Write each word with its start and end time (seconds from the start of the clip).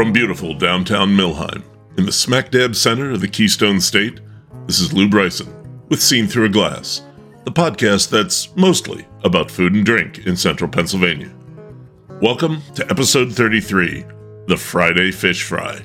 From 0.00 0.14
beautiful 0.14 0.54
downtown 0.54 1.10
Millheim, 1.10 1.62
in 1.98 2.06
the 2.06 2.10
smack 2.10 2.50
dab 2.50 2.74
center 2.74 3.10
of 3.10 3.20
the 3.20 3.28
Keystone 3.28 3.82
State, 3.82 4.18
this 4.66 4.80
is 4.80 4.94
Lew 4.94 5.10
Bryson 5.10 5.54
with 5.90 6.02
Seen 6.02 6.26
Through 6.26 6.46
a 6.46 6.48
Glass, 6.48 7.02
the 7.44 7.52
podcast 7.52 8.08
that's 8.08 8.56
mostly 8.56 9.06
about 9.24 9.50
food 9.50 9.74
and 9.74 9.84
drink 9.84 10.20
in 10.26 10.36
central 10.36 10.70
Pennsylvania. 10.70 11.30
Welcome 12.22 12.62
to 12.76 12.90
episode 12.90 13.30
33 13.34 14.06
The 14.46 14.56
Friday 14.56 15.10
Fish 15.10 15.42
Fry. 15.42 15.82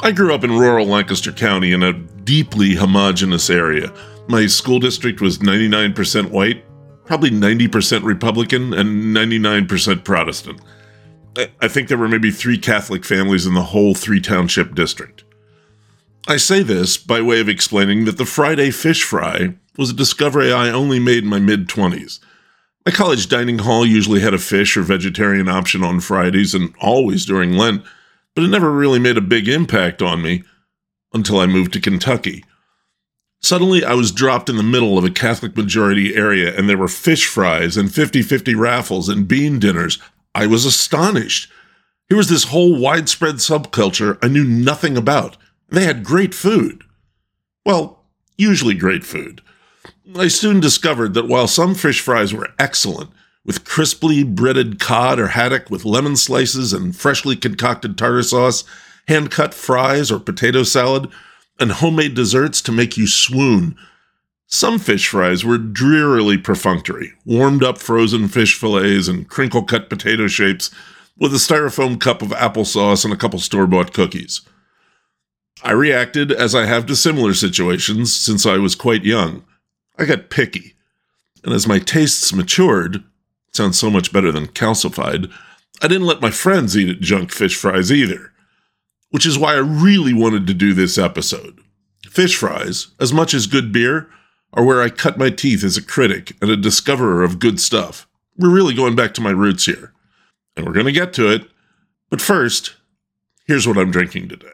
I 0.00 0.12
grew 0.12 0.34
up 0.34 0.44
in 0.44 0.50
rural 0.50 0.84
Lancaster 0.84 1.32
County 1.32 1.72
in 1.72 1.82
a 1.82 1.94
deeply 1.94 2.74
homogenous 2.74 3.48
area. 3.48 3.94
My 4.28 4.44
school 4.44 4.78
district 4.78 5.22
was 5.22 5.38
99% 5.38 6.30
white, 6.30 6.62
probably 7.06 7.30
90% 7.30 8.04
Republican, 8.04 8.74
and 8.74 9.16
99% 9.16 10.04
Protestant. 10.04 10.60
I 11.36 11.68
think 11.68 11.88
there 11.88 11.98
were 11.98 12.08
maybe 12.08 12.30
three 12.30 12.58
Catholic 12.58 13.04
families 13.04 13.46
in 13.46 13.54
the 13.54 13.62
whole 13.62 13.94
three 13.94 14.20
township 14.20 14.74
district. 14.74 15.24
I 16.26 16.36
say 16.36 16.62
this 16.62 16.96
by 16.96 17.20
way 17.20 17.40
of 17.40 17.48
explaining 17.48 18.04
that 18.04 18.18
the 18.18 18.24
Friday 18.24 18.70
fish 18.70 19.02
fry 19.02 19.54
was 19.76 19.90
a 19.90 19.94
discovery 19.94 20.52
I 20.52 20.70
only 20.70 20.98
made 20.98 21.24
in 21.24 21.30
my 21.30 21.38
mid 21.38 21.68
20s. 21.68 22.20
My 22.86 22.92
college 22.92 23.28
dining 23.28 23.60
hall 23.60 23.84
usually 23.84 24.20
had 24.20 24.34
a 24.34 24.38
fish 24.38 24.76
or 24.76 24.82
vegetarian 24.82 25.48
option 25.48 25.82
on 25.82 26.00
Fridays 26.00 26.54
and 26.54 26.74
always 26.80 27.24
during 27.24 27.52
Lent, 27.54 27.82
but 28.34 28.44
it 28.44 28.48
never 28.48 28.70
really 28.70 28.98
made 28.98 29.16
a 29.16 29.22
big 29.22 29.48
impact 29.48 30.02
on 30.02 30.22
me 30.22 30.44
until 31.12 31.38
I 31.38 31.46
moved 31.46 31.72
to 31.74 31.80
Kentucky. 31.80 32.44
Suddenly, 33.40 33.84
I 33.84 33.94
was 33.94 34.12
dropped 34.12 34.48
in 34.48 34.56
the 34.56 34.62
middle 34.62 34.96
of 34.96 35.04
a 35.04 35.10
Catholic 35.10 35.56
majority 35.56 36.14
area, 36.14 36.56
and 36.56 36.68
there 36.68 36.78
were 36.78 36.88
fish 36.88 37.26
fries 37.26 37.76
and 37.76 37.92
50 37.92 38.22
50 38.22 38.54
raffles 38.54 39.08
and 39.08 39.28
bean 39.28 39.58
dinners 39.58 39.98
I 40.34 40.46
was 40.46 40.64
astonished. 40.64 41.50
Here 42.08 42.16
was 42.16 42.28
this 42.28 42.44
whole 42.44 42.78
widespread 42.78 43.36
subculture 43.36 44.18
I 44.22 44.28
knew 44.28 44.44
nothing 44.44 44.96
about. 44.96 45.36
They 45.68 45.84
had 45.84 46.04
great 46.04 46.34
food. 46.34 46.84
Well, 47.64 48.04
usually 48.36 48.74
great 48.74 49.04
food. 49.04 49.40
I 50.16 50.28
soon 50.28 50.60
discovered 50.60 51.14
that 51.14 51.28
while 51.28 51.48
some 51.48 51.74
fish 51.74 52.00
fries 52.00 52.34
were 52.34 52.52
excellent, 52.58 53.10
with 53.44 53.64
crisply 53.64 54.22
breaded 54.22 54.80
cod 54.80 55.18
or 55.18 55.28
haddock 55.28 55.70
with 55.70 55.84
lemon 55.84 56.16
slices 56.16 56.72
and 56.72 56.96
freshly 56.96 57.36
concocted 57.36 57.96
tartar 57.96 58.22
sauce, 58.22 58.64
hand 59.08 59.30
cut 59.30 59.54
fries 59.54 60.10
or 60.10 60.18
potato 60.18 60.62
salad, 60.62 61.08
and 61.60 61.72
homemade 61.72 62.14
desserts 62.14 62.60
to 62.62 62.72
make 62.72 62.96
you 62.96 63.06
swoon, 63.06 63.76
some 64.46 64.78
fish 64.78 65.08
fries 65.08 65.44
were 65.44 65.58
drearily 65.58 66.38
perfunctory, 66.38 67.12
warmed 67.24 67.64
up 67.64 67.78
frozen 67.78 68.28
fish 68.28 68.58
fillets 68.58 69.08
and 69.08 69.28
crinkle 69.28 69.62
cut 69.62 69.88
potato 69.88 70.26
shapes 70.26 70.70
with 71.18 71.32
a 71.32 71.38
styrofoam 71.38 72.00
cup 72.00 72.22
of 72.22 72.30
applesauce 72.30 73.04
and 73.04 73.12
a 73.12 73.16
couple 73.16 73.38
store 73.38 73.66
bought 73.66 73.92
cookies. 73.92 74.42
I 75.62 75.72
reacted 75.72 76.30
as 76.30 76.54
I 76.54 76.66
have 76.66 76.86
to 76.86 76.96
similar 76.96 77.34
situations 77.34 78.14
since 78.14 78.44
I 78.44 78.58
was 78.58 78.74
quite 78.74 79.04
young. 79.04 79.44
I 79.98 80.04
got 80.04 80.30
picky. 80.30 80.74
And 81.42 81.54
as 81.54 81.66
my 81.66 81.78
tastes 81.78 82.32
matured, 82.32 83.02
sounds 83.52 83.78
so 83.78 83.90
much 83.90 84.12
better 84.12 84.32
than 84.32 84.48
calcified, 84.48 85.32
I 85.82 85.88
didn't 85.88 86.06
let 86.06 86.20
my 86.20 86.30
friends 86.30 86.76
eat 86.76 86.88
at 86.88 87.00
junk 87.00 87.30
fish 87.32 87.56
fries 87.56 87.90
either. 87.90 88.32
Which 89.10 89.26
is 89.26 89.38
why 89.38 89.54
I 89.54 89.58
really 89.58 90.12
wanted 90.12 90.46
to 90.48 90.54
do 90.54 90.74
this 90.74 90.98
episode. 90.98 91.60
Fish 92.10 92.36
fries, 92.36 92.88
as 93.00 93.12
much 93.12 93.32
as 93.32 93.46
good 93.46 93.72
beer, 93.72 94.08
are 94.54 94.64
where 94.64 94.80
I 94.80 94.88
cut 94.88 95.18
my 95.18 95.30
teeth 95.30 95.62
as 95.62 95.76
a 95.76 95.82
critic 95.82 96.36
and 96.40 96.50
a 96.50 96.56
discoverer 96.56 97.22
of 97.22 97.38
good 97.38 97.60
stuff. 97.60 98.08
We're 98.36 98.54
really 98.54 98.74
going 98.74 98.96
back 98.96 99.12
to 99.14 99.20
my 99.20 99.30
roots 99.30 99.66
here. 99.66 99.92
And 100.56 100.64
we're 100.64 100.72
going 100.72 100.86
to 100.86 100.92
get 100.92 101.12
to 101.14 101.30
it. 101.30 101.48
But 102.08 102.20
first, 102.20 102.76
here's 103.46 103.66
what 103.66 103.76
I'm 103.76 103.90
drinking 103.90 104.28
today. 104.28 104.48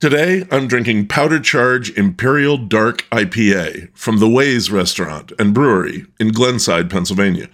Today, 0.00 0.44
I'm 0.50 0.66
drinking 0.66 1.06
Powder 1.06 1.38
Charge 1.38 1.96
Imperial 1.96 2.56
Dark 2.56 3.06
IPA 3.12 3.96
from 3.96 4.18
the 4.18 4.28
Ways 4.28 4.70
Restaurant 4.70 5.30
and 5.38 5.54
Brewery 5.54 6.06
in 6.18 6.32
Glenside, 6.32 6.90
Pennsylvania. 6.90 7.48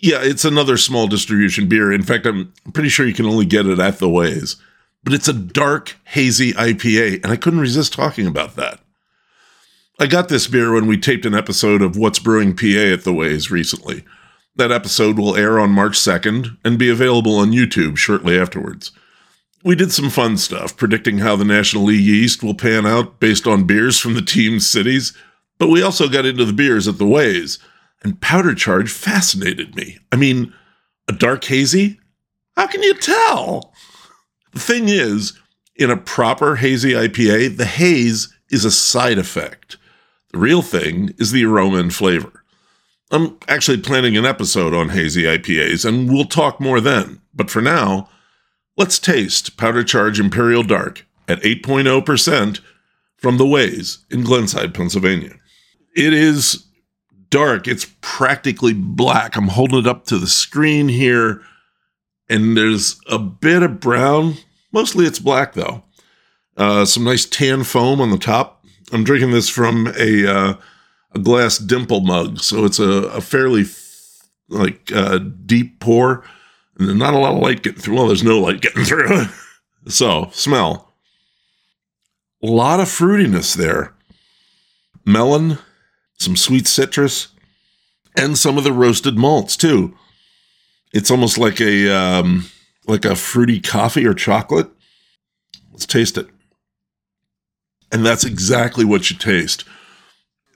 Yeah, 0.00 0.20
it's 0.22 0.44
another 0.44 0.76
small 0.76 1.08
distribution 1.08 1.68
beer. 1.68 1.92
In 1.92 2.02
fact, 2.02 2.24
I'm 2.24 2.54
pretty 2.72 2.88
sure 2.88 3.06
you 3.06 3.12
can 3.12 3.26
only 3.26 3.44
get 3.44 3.66
it 3.66 3.80
at 3.80 3.98
the 3.98 4.08
Ways 4.08 4.56
but 5.02 5.12
it's 5.12 5.28
a 5.28 5.32
dark, 5.32 5.96
hazy 6.04 6.52
IPA, 6.52 7.22
and 7.22 7.32
I 7.32 7.36
couldn't 7.36 7.60
resist 7.60 7.92
talking 7.92 8.26
about 8.26 8.56
that. 8.56 8.80
I 10.00 10.06
got 10.06 10.28
this 10.28 10.46
beer 10.46 10.72
when 10.72 10.86
we 10.86 10.96
taped 10.96 11.26
an 11.26 11.34
episode 11.34 11.82
of 11.82 11.96
What's 11.96 12.18
Brewing 12.18 12.54
PA 12.54 12.92
at 12.92 13.04
the 13.04 13.12
Ways 13.12 13.50
recently. 13.50 14.04
That 14.54 14.70
episode 14.72 15.18
will 15.18 15.36
air 15.36 15.58
on 15.58 15.70
March 15.70 15.98
2nd 15.98 16.56
and 16.64 16.78
be 16.78 16.88
available 16.88 17.36
on 17.36 17.52
YouTube 17.52 17.96
shortly 17.96 18.38
afterwards. 18.38 18.92
We 19.64 19.74
did 19.74 19.90
some 19.90 20.08
fun 20.08 20.36
stuff, 20.36 20.76
predicting 20.76 21.18
how 21.18 21.34
the 21.34 21.44
National 21.44 21.84
League 21.84 22.06
East 22.06 22.42
will 22.42 22.54
pan 22.54 22.86
out 22.86 23.18
based 23.18 23.46
on 23.46 23.64
beers 23.64 23.98
from 23.98 24.14
the 24.14 24.22
team's 24.22 24.68
cities, 24.68 25.16
but 25.58 25.68
we 25.68 25.82
also 25.82 26.08
got 26.08 26.26
into 26.26 26.44
the 26.44 26.52
beers 26.52 26.86
at 26.86 26.98
the 26.98 27.06
Ways, 27.06 27.58
and 28.02 28.20
Powder 28.20 28.54
Charge 28.54 28.92
fascinated 28.92 29.74
me. 29.74 29.98
I 30.12 30.16
mean, 30.16 30.54
a 31.08 31.12
dark 31.12 31.44
hazy? 31.44 31.98
How 32.56 32.68
can 32.68 32.82
you 32.82 32.94
tell? 32.94 33.72
The 34.52 34.60
thing 34.60 34.88
is, 34.88 35.38
in 35.76 35.90
a 35.90 35.96
proper 35.96 36.56
hazy 36.56 36.92
IPA, 36.92 37.56
the 37.56 37.64
haze 37.64 38.34
is 38.50 38.64
a 38.64 38.70
side 38.70 39.18
effect. 39.18 39.76
The 40.32 40.38
real 40.38 40.62
thing 40.62 41.14
is 41.18 41.32
the 41.32 41.44
aroma 41.44 41.78
and 41.78 41.94
flavor. 41.94 42.44
I'm 43.10 43.38
actually 43.48 43.78
planning 43.78 44.16
an 44.16 44.26
episode 44.26 44.74
on 44.74 44.90
hazy 44.90 45.22
IPAs, 45.22 45.84
and 45.86 46.10
we'll 46.12 46.24
talk 46.24 46.60
more 46.60 46.80
then. 46.80 47.20
But 47.32 47.50
for 47.50 47.62
now, 47.62 48.08
let's 48.76 48.98
taste 48.98 49.56
Powder 49.56 49.82
Charge 49.82 50.20
Imperial 50.20 50.62
Dark 50.62 51.06
at 51.26 51.40
8.0% 51.40 52.60
from 53.16 53.38
the 53.38 53.46
Ways 53.46 54.04
in 54.10 54.24
Glenside, 54.24 54.74
Pennsylvania. 54.74 55.34
It 55.96 56.12
is 56.12 56.66
dark, 57.30 57.66
it's 57.66 57.86
practically 58.00 58.74
black. 58.74 59.36
I'm 59.36 59.48
holding 59.48 59.80
it 59.80 59.86
up 59.86 60.04
to 60.06 60.18
the 60.18 60.26
screen 60.26 60.88
here 60.88 61.42
and 62.28 62.56
there's 62.56 63.00
a 63.08 63.18
bit 63.18 63.62
of 63.62 63.80
brown. 63.80 64.34
Mostly 64.72 65.06
it's 65.06 65.18
black 65.18 65.54
though. 65.54 65.82
Uh, 66.56 66.84
some 66.84 67.04
nice 67.04 67.24
tan 67.24 67.64
foam 67.64 68.00
on 68.00 68.10
the 68.10 68.18
top. 68.18 68.64
I'm 68.92 69.04
drinking 69.04 69.30
this 69.30 69.48
from 69.48 69.92
a 69.98 70.26
uh, 70.26 70.54
a 71.12 71.18
glass 71.18 71.58
dimple 71.58 72.00
mug, 72.00 72.40
so 72.40 72.64
it's 72.64 72.78
a, 72.78 72.90
a 73.08 73.20
fairly 73.20 73.64
like 74.48 74.90
uh, 74.92 75.18
deep 75.18 75.80
pour, 75.80 76.24
and 76.78 76.98
not 76.98 77.14
a 77.14 77.18
lot 77.18 77.34
of 77.34 77.42
light 77.42 77.62
getting 77.62 77.80
through. 77.80 77.96
Well, 77.96 78.06
there's 78.06 78.24
no 78.24 78.40
light 78.40 78.60
getting 78.60 78.84
through. 78.84 79.26
so 79.88 80.30
smell. 80.32 80.92
A 82.42 82.46
lot 82.46 82.80
of 82.80 82.88
fruitiness 82.88 83.56
there. 83.56 83.94
Melon, 85.04 85.58
some 86.18 86.36
sweet 86.36 86.66
citrus, 86.66 87.28
and 88.16 88.38
some 88.38 88.58
of 88.58 88.64
the 88.64 88.72
roasted 88.72 89.16
malts 89.16 89.56
too. 89.56 89.96
It's 90.92 91.10
almost 91.10 91.38
like 91.38 91.60
a 91.60 91.90
um, 91.94 92.46
like 92.86 93.04
a 93.04 93.16
fruity 93.16 93.60
coffee 93.60 94.06
or 94.06 94.14
chocolate. 94.14 94.68
Let's 95.72 95.86
taste 95.86 96.16
it. 96.16 96.28
And 97.92 98.04
that's 98.04 98.24
exactly 98.24 98.84
what 98.84 99.10
you 99.10 99.16
taste. 99.16 99.64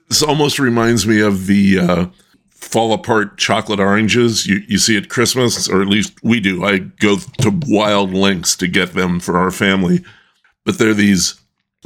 This 0.09 0.21
almost 0.21 0.59
reminds 0.59 1.07
me 1.07 1.21
of 1.21 1.47
the 1.47 1.79
uh, 1.79 2.05
fall 2.49 2.93
apart 2.93 3.37
chocolate 3.37 3.79
oranges 3.79 4.45
you, 4.45 4.61
you 4.67 4.77
see 4.77 4.97
at 4.97 5.09
Christmas, 5.09 5.67
or 5.67 5.81
at 5.81 5.87
least 5.87 6.13
we 6.23 6.39
do. 6.39 6.63
I 6.63 6.79
go 6.79 7.17
to 7.17 7.59
wild 7.67 8.13
lengths 8.13 8.55
to 8.57 8.67
get 8.67 8.93
them 8.93 9.19
for 9.19 9.37
our 9.37 9.51
family. 9.51 10.03
But 10.65 10.77
they're 10.77 10.93
these 10.93 11.39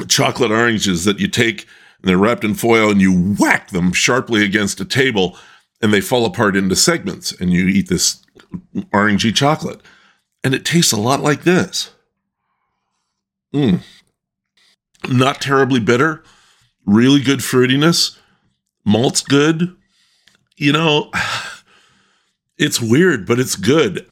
chocolate 0.07 0.51
oranges 0.51 1.05
that 1.05 1.19
you 1.19 1.27
take 1.27 1.65
and 2.01 2.09
they're 2.09 2.17
wrapped 2.17 2.43
in 2.43 2.53
foil 2.53 2.91
and 2.91 3.01
you 3.01 3.35
whack 3.39 3.69
them 3.69 3.91
sharply 3.91 4.43
against 4.43 4.79
a 4.79 4.85
table 4.85 5.37
and 5.81 5.93
they 5.93 6.01
fall 6.01 6.25
apart 6.25 6.55
into 6.55 6.75
segments 6.75 7.31
and 7.39 7.51
you 7.51 7.67
eat 7.67 7.89
this 7.89 8.23
orangey 8.93 9.35
chocolate. 9.35 9.81
And 10.43 10.53
it 10.53 10.65
tastes 10.65 10.91
a 10.91 10.99
lot 10.99 11.21
like 11.21 11.43
this. 11.43 11.91
Mm. 13.53 13.81
Not 15.09 15.41
terribly 15.41 15.79
bitter, 15.79 16.23
really 16.85 17.21
good 17.21 17.39
fruitiness. 17.39 18.17
Malt's 18.85 19.21
good. 19.21 19.75
You 20.55 20.73
know, 20.73 21.11
it's 22.57 22.81
weird, 22.81 23.25
but 23.25 23.39
it's 23.39 23.55
good. 23.55 24.07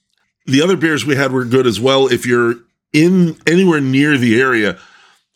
The 0.46 0.62
other 0.62 0.78
beers 0.78 1.06
we 1.06 1.16
had 1.16 1.32
were 1.32 1.46
good 1.46 1.66
as 1.66 1.80
well. 1.80 2.08
If 2.08 2.26
you're 2.26 2.56
in 2.94 3.38
anywhere 3.48 3.82
near 3.82 4.18
the 4.18 4.40
area, 4.40 4.78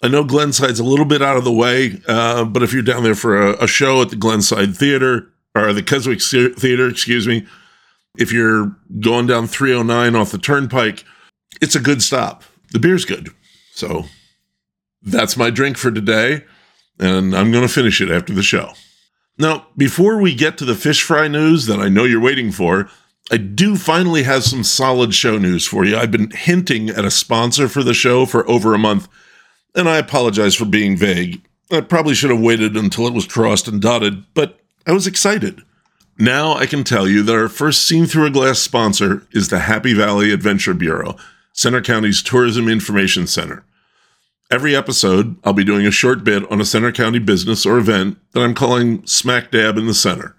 I 0.02 0.08
know 0.08 0.24
Glenside's 0.24 0.80
a 0.80 0.84
little 0.84 1.06
bit 1.06 1.22
out 1.22 1.36
of 1.36 1.44
the 1.44 1.52
way, 1.52 2.00
uh, 2.08 2.46
but 2.46 2.64
if 2.64 2.72
you're 2.72 2.84
down 2.84 3.04
there 3.04 3.16
for 3.16 3.42
a, 3.42 3.64
a 3.64 3.68
show 3.68 4.02
at 4.02 4.10
the 4.10 4.16
Glenside 4.16 4.78
Theater 4.78 5.30
or 5.56 5.74
the 5.74 5.84
Keswick 5.84 6.22
Theater, 6.22 6.88
excuse 6.88 7.28
me, 7.28 7.46
if 8.18 8.32
you're 8.32 8.76
going 9.00 9.28
down 9.28 9.48
309 9.48 10.16
off 10.16 10.32
the 10.32 10.38
turnpike, 10.38 11.06
it's 11.62 11.76
a 11.76 11.80
good 11.80 12.02
stop. 12.02 12.44
The 12.72 12.80
beer's 12.80 13.06
good. 13.06 13.30
So 13.74 14.06
that's 15.02 15.38
my 15.38 15.50
drink 15.50 15.78
for 15.78 15.92
today, 15.92 16.44
and 17.00 17.36
I'm 17.36 17.52
going 17.52 17.68
to 17.68 17.74
finish 17.74 18.02
it 18.02 18.12
after 18.12 18.34
the 18.34 18.44
show. 18.44 18.74
Now, 19.38 19.68
before 19.78 20.20
we 20.20 20.36
get 20.36 20.58
to 20.58 20.66
the 20.66 20.76
fish 20.76 21.02
fry 21.02 21.28
news 21.28 21.66
that 21.68 21.80
I 21.80 21.88
know 21.88 22.04
you're 22.04 22.20
waiting 22.20 22.52
for, 22.52 22.90
I 23.32 23.38
do 23.38 23.78
finally 23.78 24.24
have 24.24 24.44
some 24.44 24.64
solid 24.64 25.14
show 25.14 25.38
news 25.38 25.66
for 25.66 25.86
you. 25.86 25.96
I've 25.96 26.12
been 26.12 26.32
hinting 26.32 26.90
at 26.90 27.06
a 27.06 27.12
sponsor 27.12 27.70
for 27.70 27.84
the 27.84 27.94
show 27.94 28.26
for 28.26 28.48
over 28.50 28.74
a 28.74 28.80
month, 28.80 29.08
and 29.76 29.88
I 29.88 29.98
apologize 29.98 30.56
for 30.56 30.66
being 30.66 30.98
vague. 30.98 31.42
I 31.72 31.82
probably 31.82 32.16
should 32.16 32.32
have 32.32 32.42
waited 32.42 32.76
until 32.76 33.08
it 33.08 33.14
was 33.14 33.28
crossed 33.28 33.68
and 33.68 33.82
dotted, 33.82 34.26
but 34.34 34.60
I 34.88 34.92
was 34.92 35.08
excited. 35.08 35.62
Now 36.22 36.54
I 36.56 36.66
can 36.66 36.84
tell 36.84 37.08
you 37.08 37.24
that 37.24 37.34
our 37.34 37.48
first 37.48 37.88
Seen 37.88 38.06
Through 38.06 38.26
a 38.26 38.30
Glass 38.30 38.60
sponsor 38.60 39.26
is 39.32 39.48
the 39.48 39.60
Happy 39.60 39.94
Valley 39.94 40.34
Adventure 40.34 40.74
Bureau, 40.74 41.16
Centre 41.54 41.82
County's 41.82 42.22
Tourism 42.22 42.68
Information 42.68 43.26
Center. 43.26 43.64
Every 44.52 44.76
episode, 44.76 45.38
I'll 45.46 45.54
be 45.54 45.64
doing 45.64 45.86
a 45.86 45.92
short 45.92 46.26
bit 46.26 46.44
on 46.52 46.60
a 46.60 46.66
Centre 46.66 46.92
County 46.92 47.20
business 47.20 47.66
or 47.66 47.78
event 47.78 48.18
that 48.34 48.42
I'm 48.42 48.54
calling 48.54 49.06
Smack 49.08 49.50
Dab 49.50 49.78
in 49.78 49.88
the 49.88 49.94
Center. 49.94 50.36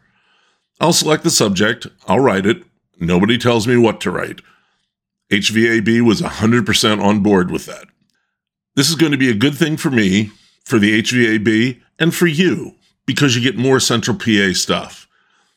I'll 0.82 0.93
select 0.93 1.25
the 1.25 1.31
subject, 1.31 1.87
I'll 2.06 2.21
write 2.21 2.44
it, 2.44 2.62
nobody 2.99 3.38
tells 3.38 3.67
me 3.67 3.79
what 3.79 4.03
to 4.03 4.11
write. 4.11 4.43
HVAB 5.33 6.03
was 6.03 6.21
100% 6.21 7.03
on 7.03 7.23
board 7.23 7.50
with 7.50 7.65
that. 7.65 7.87
This 8.76 8.91
is 8.91 8.97
going 8.97 9.12
to 9.12 9.19
be 9.19 9.31
a 9.31 9.35
good 9.35 9.55
thing 9.55 9.79
for 9.79 9.91
me, 9.91 10.31
for 10.62 10.79
the 10.79 11.00
HVAB, 11.00 11.81
and 11.99 12.15
for 12.15 12.26
you, 12.26 12.75
because 13.06 13.35
you 13.35 13.41
get 13.41 13.56
more 13.56 13.81
Central 13.81 14.19
PA 14.19 14.53
stuff. 14.53 15.06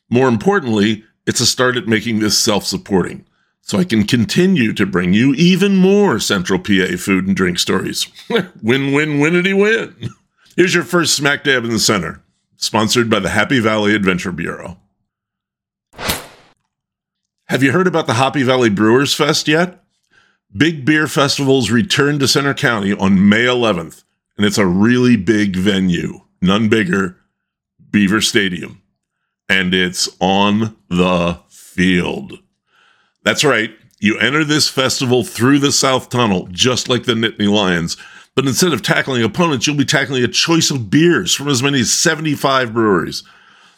More 0.10 0.28
importantly, 0.28 1.04
it's 1.26 1.40
a 1.40 1.46
start 1.46 1.78
at 1.78 1.88
making 1.88 2.20
this 2.20 2.38
self 2.38 2.66
supporting 2.66 3.26
so 3.64 3.80
I 3.80 3.86
can 3.86 4.04
continue 4.04 4.74
to 4.74 4.86
bring 4.86 5.14
you 5.14 5.34
even 5.36 5.78
more 5.78 6.20
Central 6.20 6.60
PA 6.60 6.98
food 6.98 7.28
and 7.28 7.36
drink 7.36 7.58
stories. 7.58 8.08
win, 8.30 8.92
win, 8.92 9.20
winity 9.20 9.58
win. 9.58 10.14
Here's 10.58 10.76
your 10.76 10.84
first 10.84 11.16
smack 11.16 11.46
dab 11.46 11.64
in 11.64 11.72
the 11.72 11.80
center, 11.80 12.22
sponsored 12.58 13.10
by 13.10 13.20
the 13.20 13.30
Happy 13.30 13.60
Valley 13.60 13.96
Adventure 13.96 14.34
Bureau. 14.34 14.78
Have 17.48 17.64
you 17.64 17.72
heard 17.72 17.88
about 17.88 18.06
the 18.06 18.16
Hoppy 18.16 18.44
Valley 18.44 18.70
Brewers 18.70 19.14
Fest 19.14 19.48
yet? 19.48 19.84
Big 20.56 20.86
Beer 20.86 21.08
Festivals 21.08 21.72
return 21.72 22.20
to 22.20 22.28
Centre 22.28 22.54
County 22.54 22.94
on 22.94 23.28
May 23.28 23.46
11th, 23.46 24.04
and 24.38 24.46
it's 24.46 24.58
a 24.58 24.68
really 24.68 25.16
big 25.16 25.56
venue, 25.56 26.22
none 26.42 26.70
bigger, 26.70 27.18
Beaver 27.90 28.22
Stadium. 28.22 28.83
And 29.54 29.72
it's 29.72 30.10
on 30.20 30.76
the 30.90 31.40
field. 31.48 32.40
That's 33.22 33.44
right. 33.44 33.70
You 34.00 34.18
enter 34.18 34.44
this 34.44 34.68
festival 34.68 35.24
through 35.24 35.60
the 35.60 35.72
South 35.72 36.10
Tunnel, 36.10 36.48
just 36.52 36.90
like 36.90 37.04
the 37.04 37.14
Nittany 37.14 37.48
Lions. 37.48 37.96
But 38.34 38.48
instead 38.48 38.74
of 38.74 38.82
tackling 38.82 39.22
opponents, 39.22 39.68
you'll 39.68 39.76
be 39.76 39.86
tackling 39.86 40.24
a 40.24 40.28
choice 40.28 40.72
of 40.72 40.90
beers 40.90 41.36
from 41.36 41.50
as 41.50 41.62
many 41.62 41.82
as 41.82 41.94
75 41.94 42.74
breweries. 42.74 43.22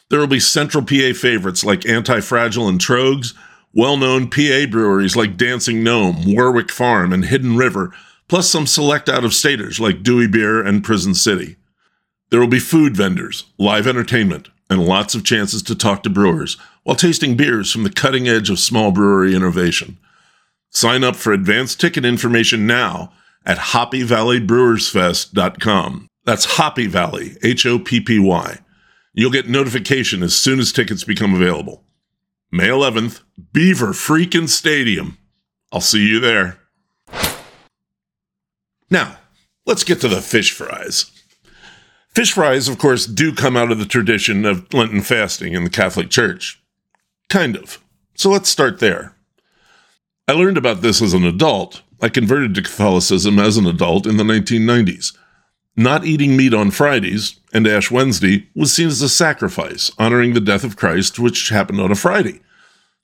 There 0.09 0.17
will 0.17 0.27
be 0.27 0.39
Central 0.39 0.81
PA 0.81 1.11
favorites 1.13 1.65
like 1.65 1.85
Anti 1.85 2.21
Fragile 2.21 2.69
and 2.69 2.79
Tröegs, 2.79 3.33
well 3.73 3.97
known 3.97 4.29
PA 4.29 4.67
breweries 4.71 5.17
like 5.17 5.35
Dancing 5.35 5.83
Gnome, 5.83 6.23
Warwick 6.25 6.71
Farm, 6.71 7.11
and 7.11 7.25
Hidden 7.25 7.57
River, 7.57 7.91
plus 8.29 8.49
some 8.49 8.65
select 8.65 9.09
out 9.09 9.25
of 9.25 9.33
staters 9.33 9.77
like 9.77 10.03
Dewey 10.03 10.27
Beer 10.27 10.65
and 10.65 10.85
Prison 10.85 11.13
City. 11.13 11.57
There 12.29 12.39
will 12.39 12.47
be 12.47 12.59
food 12.59 12.95
vendors, 12.95 13.43
live 13.57 13.87
entertainment, 13.87 14.47
and 14.69 14.85
lots 14.85 15.15
of 15.15 15.23
chances 15.23 15.63
to 15.63 15.75
talk 15.75 16.03
to 16.03 16.09
brewers 16.09 16.57
while 16.83 16.95
tasting 16.95 17.35
beers 17.35 17.71
from 17.71 17.83
the 17.83 17.89
cutting 17.89 18.27
edge 18.27 18.49
of 18.49 18.59
small 18.59 18.91
brewery 18.91 19.35
innovation. 19.35 19.97
Sign 20.69 21.03
up 21.03 21.15
for 21.15 21.33
advanced 21.33 21.79
ticket 21.79 22.05
information 22.05 22.67
now 22.67 23.11
at 23.45 23.57
hoppyvalleybrewersfest.com. 23.57 26.07
That's 26.25 26.45
Hoppy 26.45 26.87
Valley, 26.87 27.37
H 27.43 27.65
O 27.65 27.79
P 27.79 28.01
P 28.01 28.19
Y. 28.19 28.59
You'll 29.13 29.31
get 29.31 29.47
notification 29.47 30.23
as 30.23 30.35
soon 30.35 30.59
as 30.59 30.73
tickets 30.73 31.03
become 31.03 31.33
available. 31.33 31.83
May 32.51 32.67
11th, 32.67 33.21
Beaver 33.53 33.93
Freakin' 33.93 34.49
Stadium. 34.49 35.17
I'll 35.71 35.81
see 35.81 36.07
you 36.07 36.19
there. 36.19 36.59
Now, 38.89 39.17
let's 39.65 39.83
get 39.83 40.01
to 40.01 40.07
the 40.07 40.21
fish 40.21 40.51
fries. 40.51 41.11
Fish 42.15 42.31
fries, 42.31 42.69
of 42.69 42.77
course, 42.77 43.05
do 43.05 43.35
come 43.35 43.57
out 43.57 43.73
of 43.73 43.77
the 43.77 43.85
tradition 43.85 44.45
of 44.45 44.73
Lenten 44.73 45.01
fasting 45.01 45.51
in 45.51 45.65
the 45.65 45.69
Catholic 45.69 46.09
Church. 46.09 46.63
Kind 47.27 47.57
of. 47.57 47.83
So 48.15 48.29
let's 48.29 48.47
start 48.47 48.79
there. 48.79 49.13
I 50.25 50.31
learned 50.31 50.57
about 50.57 50.81
this 50.81 51.01
as 51.01 51.13
an 51.13 51.25
adult. 51.25 51.81
I 52.01 52.07
converted 52.07 52.55
to 52.55 52.61
Catholicism 52.61 53.37
as 53.37 53.57
an 53.57 53.67
adult 53.67 54.07
in 54.07 54.15
the 54.15 54.23
1990s. 54.23 55.13
Not 55.75 56.05
eating 56.05 56.37
meat 56.37 56.53
on 56.53 56.71
Fridays 56.71 57.37
and 57.53 57.67
Ash 57.67 57.91
Wednesday 57.91 58.47
was 58.55 58.71
seen 58.71 58.87
as 58.87 59.01
a 59.01 59.09
sacrifice, 59.09 59.91
honoring 59.99 60.33
the 60.33 60.39
death 60.39 60.63
of 60.63 60.77
Christ, 60.77 61.19
which 61.19 61.49
happened 61.49 61.81
on 61.81 61.91
a 61.91 61.95
Friday. 61.95 62.39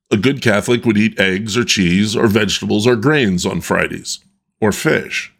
A 0.09 0.15
good 0.15 0.41
Catholic 0.41 0.85
would 0.85 0.97
eat 0.97 1.19
eggs 1.19 1.57
or 1.57 1.65
cheese 1.65 2.15
or 2.15 2.27
vegetables 2.27 2.87
or 2.87 2.95
grains 2.95 3.45
on 3.45 3.59
Fridays, 3.59 4.19
or 4.61 4.71
fish. 4.71 5.33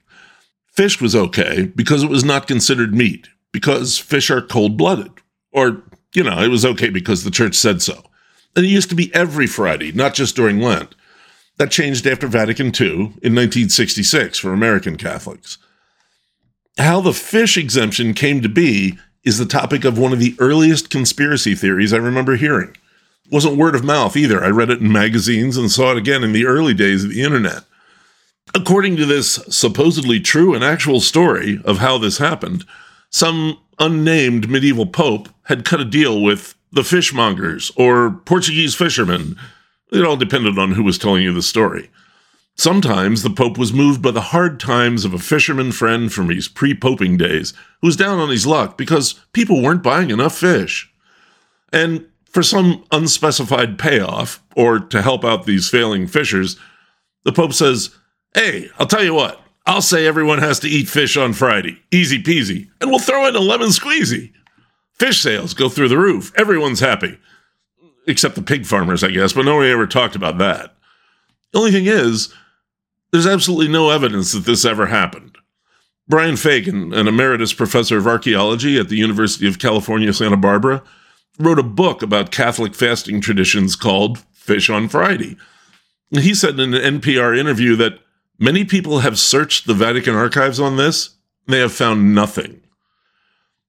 Fish 0.68 1.00
was 1.00 1.16
okay 1.16 1.72
because 1.74 2.04
it 2.04 2.10
was 2.10 2.26
not 2.26 2.48
considered 2.48 2.94
meat, 2.94 3.30
because 3.52 3.98
fish 3.98 4.30
are 4.30 4.42
cold 4.42 4.78
blooded. 4.78 5.12
Or, 5.52 5.84
you 6.14 6.24
know, 6.24 6.42
it 6.42 6.50
was 6.50 6.66
okay 6.66 6.90
because 6.90 7.24
the 7.24 7.32
church 7.32 7.56
said 7.56 7.82
so. 7.82 8.04
And 8.56 8.66
it 8.66 8.70
used 8.70 8.90
to 8.90 8.96
be 8.96 9.14
every 9.14 9.48
Friday, 9.48 9.92
not 9.92 10.14
just 10.14 10.36
during 10.36 10.60
Lent. 10.60 10.96
That 11.58 11.72
changed 11.72 12.08
after 12.08 12.28
Vatican 12.28 12.68
II 12.68 12.92
in 13.22 13.36
1966 13.36 14.40
for 14.40 14.52
American 14.52 14.98
Catholics. 14.98 15.58
How 16.78 17.02
the 17.02 17.14
fish 17.14 17.58
exemption 17.58 18.14
came 18.14 18.42
to 18.42 18.50
be 18.50 18.98
is 19.24 19.38
the 19.38 19.46
topic 19.46 19.86
of 19.86 19.98
one 19.98 20.14
of 20.14 20.20
the 20.20 20.36
earliest 20.40 20.90
conspiracy 20.90 21.54
theories 21.54 21.94
I 21.94 21.98
remember 21.98 22.36
hearing. 22.36 22.70
It 23.26 23.32
wasn't 23.32 23.58
word 23.58 23.76
of 23.76 23.84
mouth 23.84 24.18
either. 24.18 24.44
I 24.44 24.50
read 24.50 24.70
it 24.70 24.80
in 24.80 24.92
magazines 24.92 25.58
and 25.58 25.70
saw 25.70 25.92
it 25.92 25.98
again 25.98 26.24
in 26.24 26.34
the 26.34 26.46
early 26.46 26.74
days 26.74 27.04
of 27.04 27.12
the 27.12 27.22
internet. 27.22 27.64
According 28.56 28.98
to 28.98 29.06
this 29.06 29.36
supposedly 29.50 30.20
true 30.20 30.54
and 30.54 30.64
actual 30.64 31.00
story 31.00 31.62
of 31.64 31.78
how 31.78 31.98
this 31.98 32.18
happened, 32.18 32.66
some 33.12 33.60
unnamed 33.78 34.50
medieval 34.50 34.88
pope 34.88 35.30
had 35.44 35.66
cut 35.66 35.82
a 35.82 35.86
deal 35.86 36.22
with 36.22 36.56
the 36.72 36.82
fishmongers 36.82 37.72
or 37.76 38.12
Portuguese 38.26 38.74
fishermen. 38.74 39.36
It 39.92 40.06
all 40.06 40.18
depended 40.18 40.58
on 40.58 40.72
who 40.72 40.84
was 40.84 40.98
telling 40.98 41.22
you 41.22 41.34
the 41.34 41.42
story. 41.42 41.90
Sometimes 42.56 43.24
the 43.24 43.30
Pope 43.30 43.58
was 43.58 43.74
moved 43.74 44.02
by 44.02 44.12
the 44.12 44.22
hard 44.22 44.60
times 44.60 45.06
of 45.06 45.14
a 45.14 45.20
fisherman 45.20 45.72
friend 45.72 46.12
from 46.12 46.30
his 46.30 46.48
pre 46.48 46.74
poping 46.74 47.18
days 47.18 47.54
who 47.82 47.88
was 47.88 47.96
down 47.96 48.20
on 48.20 48.30
his 48.30 48.46
luck 48.46 48.78
because 48.78 49.14
people 49.34 49.62
weren't 49.62 49.84
buying 49.84 50.10
enough 50.10 50.38
fish. 50.38 50.92
And 51.74 52.06
for 52.26 52.44
some 52.44 52.86
unspecified 52.92 53.80
payoff, 53.80 54.44
or 54.56 54.80
to 54.80 55.02
help 55.02 55.26
out 55.26 55.46
these 55.46 55.70
failing 55.70 56.08
fishers, 56.08 56.58
the 57.24 57.32
Pope 57.32 57.54
says, 57.54 57.96
Hey, 58.34 58.70
I'll 58.78 58.88
tell 58.88 59.04
you 59.04 59.14
what, 59.14 59.42
I'll 59.72 59.82
say 59.82 60.06
everyone 60.06 60.40
has 60.40 60.60
to 60.60 60.68
eat 60.68 60.90
fish 60.90 61.16
on 61.16 61.32
Friday. 61.32 61.82
Easy 61.92 62.22
peasy. 62.22 62.70
And 62.82 62.90
we'll 62.90 63.00
throw 63.00 63.26
in 63.26 63.38
a 63.38 63.40
lemon 63.40 63.70
squeezy. 63.70 64.34
Fish 64.96 65.22
sales 65.22 65.54
go 65.54 65.70
through 65.70 65.88
the 65.88 65.98
roof. 65.98 66.34
Everyone's 66.36 66.82
happy. 66.82 67.18
Except 68.06 68.36
the 68.36 68.42
pig 68.42 68.66
farmers, 68.66 69.02
I 69.02 69.12
guess, 69.12 69.32
but 69.32 69.46
nobody 69.46 69.72
ever 69.72 69.88
talked 69.88 70.18
about 70.18 70.40
that. 70.40 70.76
The 71.54 71.60
only 71.60 71.72
thing 71.72 71.86
is, 71.86 72.34
there's 73.14 73.26
absolutely 73.26 73.70
no 73.70 73.92
evidence 73.92 74.34
that 74.34 74.44
this 74.44 74.66
ever 74.66 74.88
happened. 74.88 75.38
Brian 76.06 76.36
Fagan, 76.36 76.94
an 76.94 77.08
emeritus 77.08 77.54
professor 77.54 77.98
of 77.98 78.08
archaeology 78.08 78.78
at 78.78 78.90
the 78.90 78.98
University 78.98 79.48
of 79.48 79.58
California, 79.58 80.12
Santa 80.12 80.36
Barbara, 80.36 80.84
wrote 81.40 81.60
a 81.60 81.64
book 81.64 82.02
about 82.02 82.32
Catholic 82.32 82.76
fasting 82.76 83.22
traditions 83.22 83.78
called 83.78 84.20
Fish 84.34 84.70
on 84.70 84.90
Friday. 84.90 85.38
He 86.10 86.34
said 86.34 86.60
in 86.60 86.74
an 86.74 87.00
NPR 87.00 87.38
interview 87.38 87.78
that 87.78 88.00
Many 88.42 88.66
people 88.66 89.02
have 89.02 89.20
searched 89.20 89.68
the 89.68 89.76
Vatican 89.76 90.16
archives 90.16 90.60
on 90.60 90.76
this, 90.76 91.12
and 91.46 91.54
they 91.54 91.60
have 91.60 91.72
found 91.72 92.16
nothing. 92.16 92.62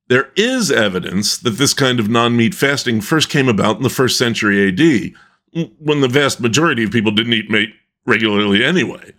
There 0.08 0.30
is 0.34 0.70
evidence 0.70 1.36
that 1.36 1.58
this 1.58 1.74
kind 1.74 2.00
of 2.00 2.08
non 2.08 2.38
meat 2.38 2.54
fasting 2.54 3.02
first 3.02 3.28
came 3.28 3.50
about 3.50 3.76
in 3.76 3.82
the 3.82 3.90
first 3.90 4.16
century 4.16 4.66
AD, 4.66 5.68
when 5.78 6.00
the 6.00 6.08
vast 6.08 6.40
majority 6.40 6.84
of 6.84 6.90
people 6.90 7.12
didn't 7.12 7.34
eat 7.34 7.50
meat 7.50 7.68
regularly 8.06 8.64
anyway. 8.64 9.12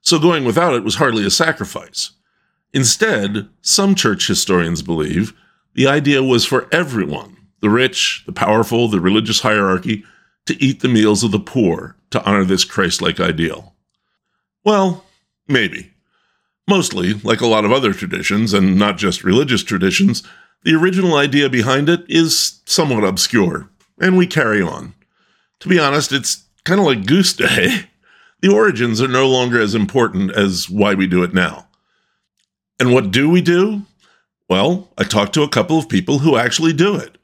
So 0.00 0.18
going 0.18 0.44
without 0.44 0.74
it 0.74 0.82
was 0.82 0.96
hardly 0.96 1.24
a 1.24 1.30
sacrifice. 1.30 2.10
Instead, 2.72 3.48
some 3.62 3.94
church 3.94 4.26
historians 4.26 4.82
believe 4.82 5.34
the 5.74 5.86
idea 5.86 6.20
was 6.20 6.44
for 6.44 6.66
everyone 6.72 7.36
the 7.60 7.70
rich, 7.70 8.24
the 8.26 8.32
powerful, 8.32 8.88
the 8.88 9.00
religious 9.00 9.40
hierarchy 9.40 10.02
to 10.46 10.60
eat 10.60 10.80
the 10.80 10.88
meals 10.88 11.22
of 11.22 11.30
the 11.30 11.38
poor 11.38 11.96
to 12.10 12.22
honor 12.24 12.44
this 12.44 12.64
Christ 12.64 13.00
like 13.00 13.20
ideal. 13.20 13.75
Well, 14.66 15.04
maybe. 15.46 15.92
Mostly, 16.68 17.14
like 17.14 17.40
a 17.40 17.46
lot 17.46 17.64
of 17.64 17.70
other 17.70 17.92
traditions, 17.92 18.52
and 18.52 18.76
not 18.76 18.98
just 18.98 19.22
religious 19.22 19.62
traditions, 19.62 20.24
the 20.64 20.74
original 20.74 21.14
idea 21.14 21.48
behind 21.48 21.88
it 21.88 22.04
is 22.08 22.60
somewhat 22.66 23.04
obscure, 23.04 23.70
and 24.00 24.16
we 24.16 24.26
carry 24.26 24.60
on. 24.60 24.94
To 25.60 25.68
be 25.68 25.78
honest, 25.78 26.10
it's 26.10 26.44
kind 26.64 26.80
of 26.80 26.86
like 26.86 27.06
Goose 27.06 27.32
Day. 27.32 27.86
The 28.42 28.52
origins 28.52 29.00
are 29.00 29.08
no 29.08 29.26
longer 29.26 29.58
as 29.58 29.74
important 29.74 30.30
as 30.30 30.68
why 30.68 30.92
we 30.92 31.06
do 31.06 31.22
it 31.22 31.32
now. 31.32 31.68
And 32.78 32.92
what 32.92 33.10
do 33.10 33.30
we 33.30 33.40
do? 33.40 33.82
Well, 34.46 34.90
I 34.98 35.04
talked 35.04 35.32
to 35.34 35.42
a 35.42 35.48
couple 35.48 35.78
of 35.78 35.88
people 35.88 36.18
who 36.18 36.36
actually 36.36 36.74
do 36.74 36.94
it. 36.96 37.16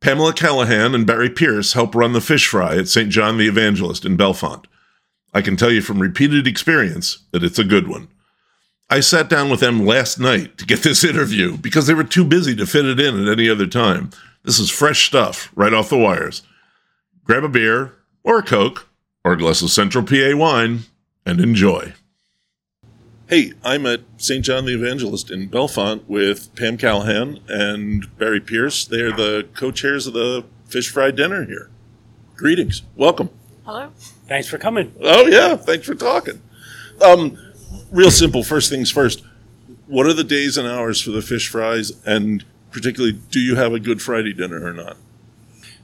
Pamela 0.00 0.32
Callahan 0.32 0.94
and 0.94 1.08
Barry 1.08 1.28
Pierce 1.28 1.72
help 1.72 1.92
run 1.92 2.12
the 2.12 2.20
fish 2.20 2.46
fry 2.46 2.76
at 2.76 2.86
St. 2.86 3.10
John 3.10 3.36
the 3.36 3.48
Evangelist 3.48 4.04
in 4.04 4.16
Bellefonte. 4.16 4.66
I 5.34 5.42
can 5.42 5.56
tell 5.56 5.72
you 5.72 5.82
from 5.82 6.00
repeated 6.00 6.46
experience 6.46 7.18
that 7.32 7.42
it's 7.42 7.58
a 7.58 7.64
good 7.64 7.88
one. 7.88 8.08
I 8.88 9.00
sat 9.00 9.28
down 9.28 9.50
with 9.50 9.58
them 9.58 9.84
last 9.84 10.20
night 10.20 10.56
to 10.58 10.64
get 10.64 10.84
this 10.84 11.02
interview 11.04 11.56
because 11.56 11.86
they 11.88 11.94
were 11.94 12.04
too 12.04 12.24
busy 12.24 12.54
to 12.54 12.66
fit 12.66 12.86
it 12.86 13.00
in 13.00 13.20
at 13.20 13.32
any 13.32 13.50
other 13.50 13.66
time. 13.66 14.10
This 14.44 14.60
is 14.60 14.70
fresh 14.70 15.06
stuff 15.06 15.50
right 15.56 15.74
off 15.74 15.88
the 15.88 15.98
wires. 15.98 16.42
Grab 17.24 17.42
a 17.42 17.48
beer 17.48 17.94
or 18.22 18.38
a 18.38 18.42
Coke 18.42 18.88
or 19.24 19.32
a 19.32 19.38
glass 19.38 19.62
of 19.62 19.70
Central 19.70 20.04
PA 20.04 20.36
wine 20.36 20.80
and 21.26 21.40
enjoy. 21.40 21.94
Hey, 23.26 23.54
I'm 23.64 23.86
at 23.86 24.02
St. 24.18 24.44
John 24.44 24.66
the 24.66 24.74
Evangelist 24.74 25.30
in 25.30 25.48
Bellefonte 25.48 26.06
with 26.06 26.54
Pam 26.54 26.76
Callahan 26.76 27.40
and 27.48 28.16
Barry 28.18 28.40
Pierce. 28.40 28.84
They 28.84 29.00
are 29.00 29.12
the 29.12 29.48
co 29.54 29.70
chairs 29.70 30.06
of 30.06 30.12
the 30.12 30.44
fish 30.66 30.90
fry 30.90 31.10
dinner 31.10 31.46
here. 31.46 31.70
Greetings. 32.36 32.82
Welcome. 32.96 33.30
Hello. 33.64 33.90
Thanks 34.26 34.48
for 34.48 34.58
coming. 34.58 34.94
Oh, 35.00 35.26
yeah. 35.26 35.56
Thanks 35.56 35.86
for 35.86 35.94
talking. 35.94 36.42
Um, 37.02 37.38
real 37.90 38.10
simple. 38.10 38.42
First 38.42 38.70
things 38.70 38.90
first. 38.90 39.24
What 39.86 40.06
are 40.06 40.12
the 40.12 40.24
days 40.24 40.56
and 40.56 40.68
hours 40.68 41.00
for 41.00 41.10
the 41.10 41.22
fish 41.22 41.48
fries? 41.48 41.92
And 42.04 42.44
particularly, 42.70 43.18
do 43.30 43.40
you 43.40 43.56
have 43.56 43.72
a 43.72 43.80
Good 43.80 44.02
Friday 44.02 44.32
dinner 44.32 44.64
or 44.64 44.72
not? 44.72 44.96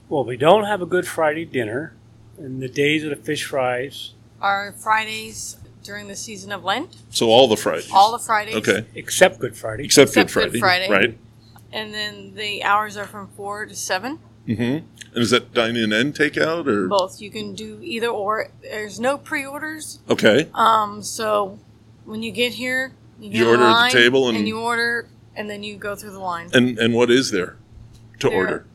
Well, 0.09 0.23
we 0.23 0.37
don't 0.37 0.65
have 0.65 0.81
a 0.81 0.85
Good 0.85 1.07
Friday 1.07 1.45
dinner, 1.45 1.93
and 2.37 2.61
the 2.61 2.67
days 2.67 3.03
of 3.03 3.11
the 3.11 3.15
fish 3.15 3.45
fries, 3.45 4.13
Are 4.41 4.73
Fridays 4.73 5.57
during 5.83 6.07
the 6.07 6.15
season 6.15 6.51
of 6.51 6.63
Lent? 6.63 6.97
So 7.09 7.29
all 7.29 7.47
the 7.47 7.55
Fridays. 7.55 7.89
All 7.91 8.11
the 8.11 8.19
Fridays. 8.19 8.55
Okay. 8.55 8.85
except 8.93 9.39
Good 9.39 9.55
Friday. 9.55 9.85
Except, 9.85 10.09
Except 10.09 10.27
Good 10.27 10.33
Friday. 10.33 10.51
Good 10.51 10.59
Friday. 10.59 10.89
Right. 10.89 11.17
And 11.71 11.93
then 11.93 12.35
the 12.35 12.63
hours 12.63 12.97
are 12.97 13.05
from 13.05 13.29
4 13.29 13.67
to 13.67 13.75
7. 13.75 14.19
Mm-hmm. 14.47 14.61
And 15.13 15.17
is 15.17 15.29
that 15.31 15.53
dine 15.53 15.75
in 15.75 15.91
and 15.93 16.13
takeout 16.13 16.67
or? 16.67 16.87
Both. 16.87 17.21
You 17.21 17.29
can 17.29 17.53
do 17.53 17.79
either 17.81 18.07
or. 18.07 18.49
There's 18.61 18.99
no 18.99 19.17
pre 19.17 19.45
orders. 19.45 19.99
Okay. 20.09 20.49
Um, 20.53 21.03
so 21.03 21.59
when 22.05 22.23
you 22.23 22.31
get 22.31 22.53
here, 22.53 22.93
you, 23.19 23.29
get 23.29 23.37
You 23.39 23.43
in 23.43 23.49
order 23.49 23.63
at 23.63 23.67
the 23.67 23.71
line, 23.73 23.91
table 23.91 24.29
and- 24.29 24.47
you 24.47 24.59
order, 24.59 25.07
and 25.35 25.49
then 25.49 25.63
you 25.63 25.75
go 25.75 25.95
through 25.95 26.11
the 26.11 26.19
line. 26.19 26.49
And 26.53 26.77
and 26.79 26.93
what 26.93 27.11
is 27.11 27.31
there 27.31 27.57
to 28.19 28.29
There- 28.29 28.37
order? 28.37 28.65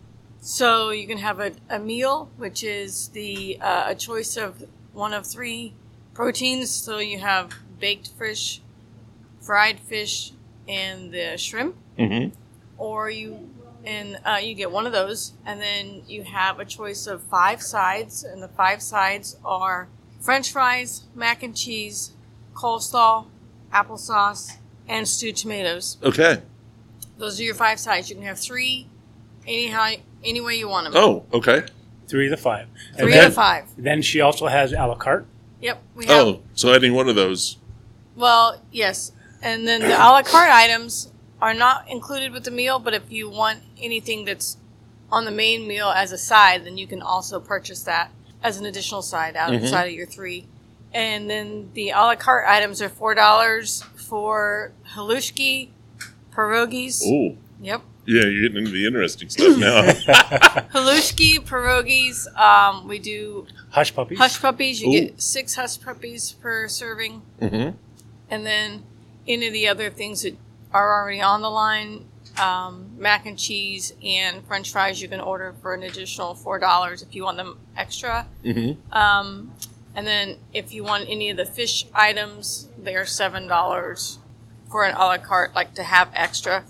So 0.40 0.90
you 0.90 1.08
can 1.08 1.18
have 1.18 1.40
a, 1.40 1.52
a 1.68 1.80
meal, 1.80 2.30
which 2.36 2.62
is 2.62 3.08
the 3.08 3.58
uh, 3.60 3.86
a 3.88 3.94
choice 3.96 4.36
of 4.36 4.64
one 4.92 5.12
of 5.12 5.26
three 5.26 5.72
proteins. 6.14 6.70
So 6.70 6.98
you 6.98 7.18
have 7.18 7.50
baked 7.80 8.08
fish, 8.16 8.60
fried 9.40 9.80
fish, 9.80 10.32
and 10.68 11.10
the 11.12 11.36
shrimp. 11.36 11.74
Mm-hmm. 11.98 12.34
Or 12.78 13.10
you 13.10 13.48
and 13.86 14.18
uh, 14.24 14.38
you 14.42 14.54
get 14.54 14.70
one 14.72 14.84
of 14.84 14.92
those, 14.92 15.32
and 15.46 15.60
then 15.60 16.02
you 16.08 16.24
have 16.24 16.58
a 16.58 16.64
choice 16.64 17.06
of 17.06 17.22
five 17.22 17.62
sides, 17.62 18.24
and 18.24 18.42
the 18.42 18.48
five 18.48 18.82
sides 18.82 19.36
are 19.44 19.88
French 20.20 20.50
fries, 20.50 21.04
mac 21.14 21.44
and 21.44 21.56
cheese, 21.56 22.10
coleslaw, 22.52 23.26
applesauce, 23.72 24.56
and 24.88 25.06
stewed 25.06 25.36
tomatoes. 25.36 25.98
Okay. 26.02 26.42
Those 27.16 27.38
are 27.40 27.44
your 27.44 27.54
five 27.54 27.78
sides. 27.78 28.10
You 28.10 28.16
can 28.16 28.24
have 28.24 28.38
three, 28.38 28.88
anyhow, 29.46 29.92
any 30.24 30.40
way 30.40 30.56
you 30.56 30.68
want 30.68 30.92
them. 30.92 30.94
Oh, 30.96 31.24
okay. 31.32 31.62
Three 32.08 32.26
of 32.26 32.30
the 32.30 32.36
five. 32.36 32.68
And 32.90 32.98
Three 32.98 33.12
then, 33.12 33.22
out 33.22 33.28
of 33.28 33.34
five. 33.34 33.64
Then 33.78 34.02
she 34.02 34.20
also 34.20 34.46
has 34.48 34.72
a 34.72 34.76
la 34.76 34.96
carte. 34.96 35.26
Yep, 35.60 35.82
we 35.94 36.06
have. 36.06 36.26
Oh, 36.26 36.42
so 36.54 36.74
adding 36.74 36.92
one 36.92 37.08
of 37.08 37.14
those. 37.14 37.56
Well, 38.16 38.60
yes, 38.72 39.12
and 39.42 39.66
then 39.66 39.80
the 39.80 39.94
a 39.94 40.10
la 40.10 40.22
carte 40.22 40.50
items 40.50 41.12
are 41.40 41.54
not 41.54 41.88
included 41.88 42.32
with 42.32 42.44
the 42.44 42.50
meal. 42.50 42.78
But 42.78 42.94
if 42.94 43.10
you 43.10 43.28
want 43.30 43.60
anything 43.80 44.24
that's 44.24 44.56
on 45.10 45.24
the 45.24 45.30
main 45.30 45.66
meal 45.66 45.88
as 45.88 46.12
a 46.12 46.18
side, 46.18 46.64
then 46.64 46.76
you 46.78 46.86
can 46.86 47.02
also 47.02 47.40
purchase 47.40 47.82
that 47.84 48.10
as 48.42 48.58
an 48.58 48.66
additional 48.66 49.02
side 49.02 49.36
outside 49.36 49.84
of 49.86 49.92
your 49.94 50.06
three. 50.06 50.46
And 50.92 51.28
then 51.28 51.70
the 51.74 51.90
a 51.90 51.96
la 52.00 52.14
carte 52.16 52.48
items 52.48 52.80
are 52.80 52.88
four 52.88 53.14
dollars 53.14 53.82
for 53.96 54.72
halushki, 54.94 55.70
pierogies. 56.32 57.02
Oh, 57.04 57.36
Yep, 57.58 57.82
yeah, 58.04 58.22
you're 58.26 58.42
getting 58.42 58.58
into 58.58 58.70
the 58.70 58.86
interesting 58.86 59.30
stuff 59.30 59.56
now. 59.56 59.80
halushki, 60.74 61.38
pierogies. 61.40 62.26
Um, 62.38 62.86
we 62.86 62.98
do 62.98 63.46
Hush 63.70 63.94
puppies. 63.94 64.18
hush 64.18 64.40
puppies. 64.40 64.80
You 64.80 64.88
Ooh. 64.88 64.92
get 65.06 65.20
six 65.22 65.54
hush 65.54 65.80
puppies 65.80 66.32
per 66.32 66.68
serving. 66.68 67.22
mm-hmm. 67.40 67.76
And 68.30 68.46
then 68.46 68.82
any 69.26 69.46
of 69.46 69.52
the 69.54 69.68
other 69.68 69.88
things 69.90 70.22
that 70.22 70.36
are 70.72 71.00
already 71.02 71.20
on 71.20 71.42
the 71.42 71.50
line, 71.50 72.06
um, 72.38 72.90
mac 72.98 73.26
and 73.26 73.38
cheese 73.38 73.92
and 74.04 74.46
French 74.46 74.70
fries, 74.70 75.00
you 75.00 75.08
can 75.08 75.20
order 75.20 75.54
for 75.62 75.74
an 75.74 75.82
additional 75.82 76.34
four 76.34 76.58
dollars 76.58 77.02
if 77.02 77.14
you 77.14 77.22
want 77.24 77.36
them 77.36 77.58
extra. 77.76 78.26
Mm-hmm. 78.44 78.92
Um, 78.92 79.52
and 79.94 80.06
then 80.06 80.36
if 80.52 80.72
you 80.74 80.84
want 80.84 81.08
any 81.08 81.30
of 81.30 81.36
the 81.36 81.46
fish 81.46 81.86
items, 81.94 82.68
they 82.78 82.94
are 82.94 83.06
seven 83.06 83.46
dollars 83.46 84.18
for 84.70 84.84
an 84.84 84.94
a 84.94 84.98
la 84.98 85.18
carte, 85.18 85.54
like 85.54 85.74
to 85.74 85.82
have 85.82 86.10
extra 86.12 86.64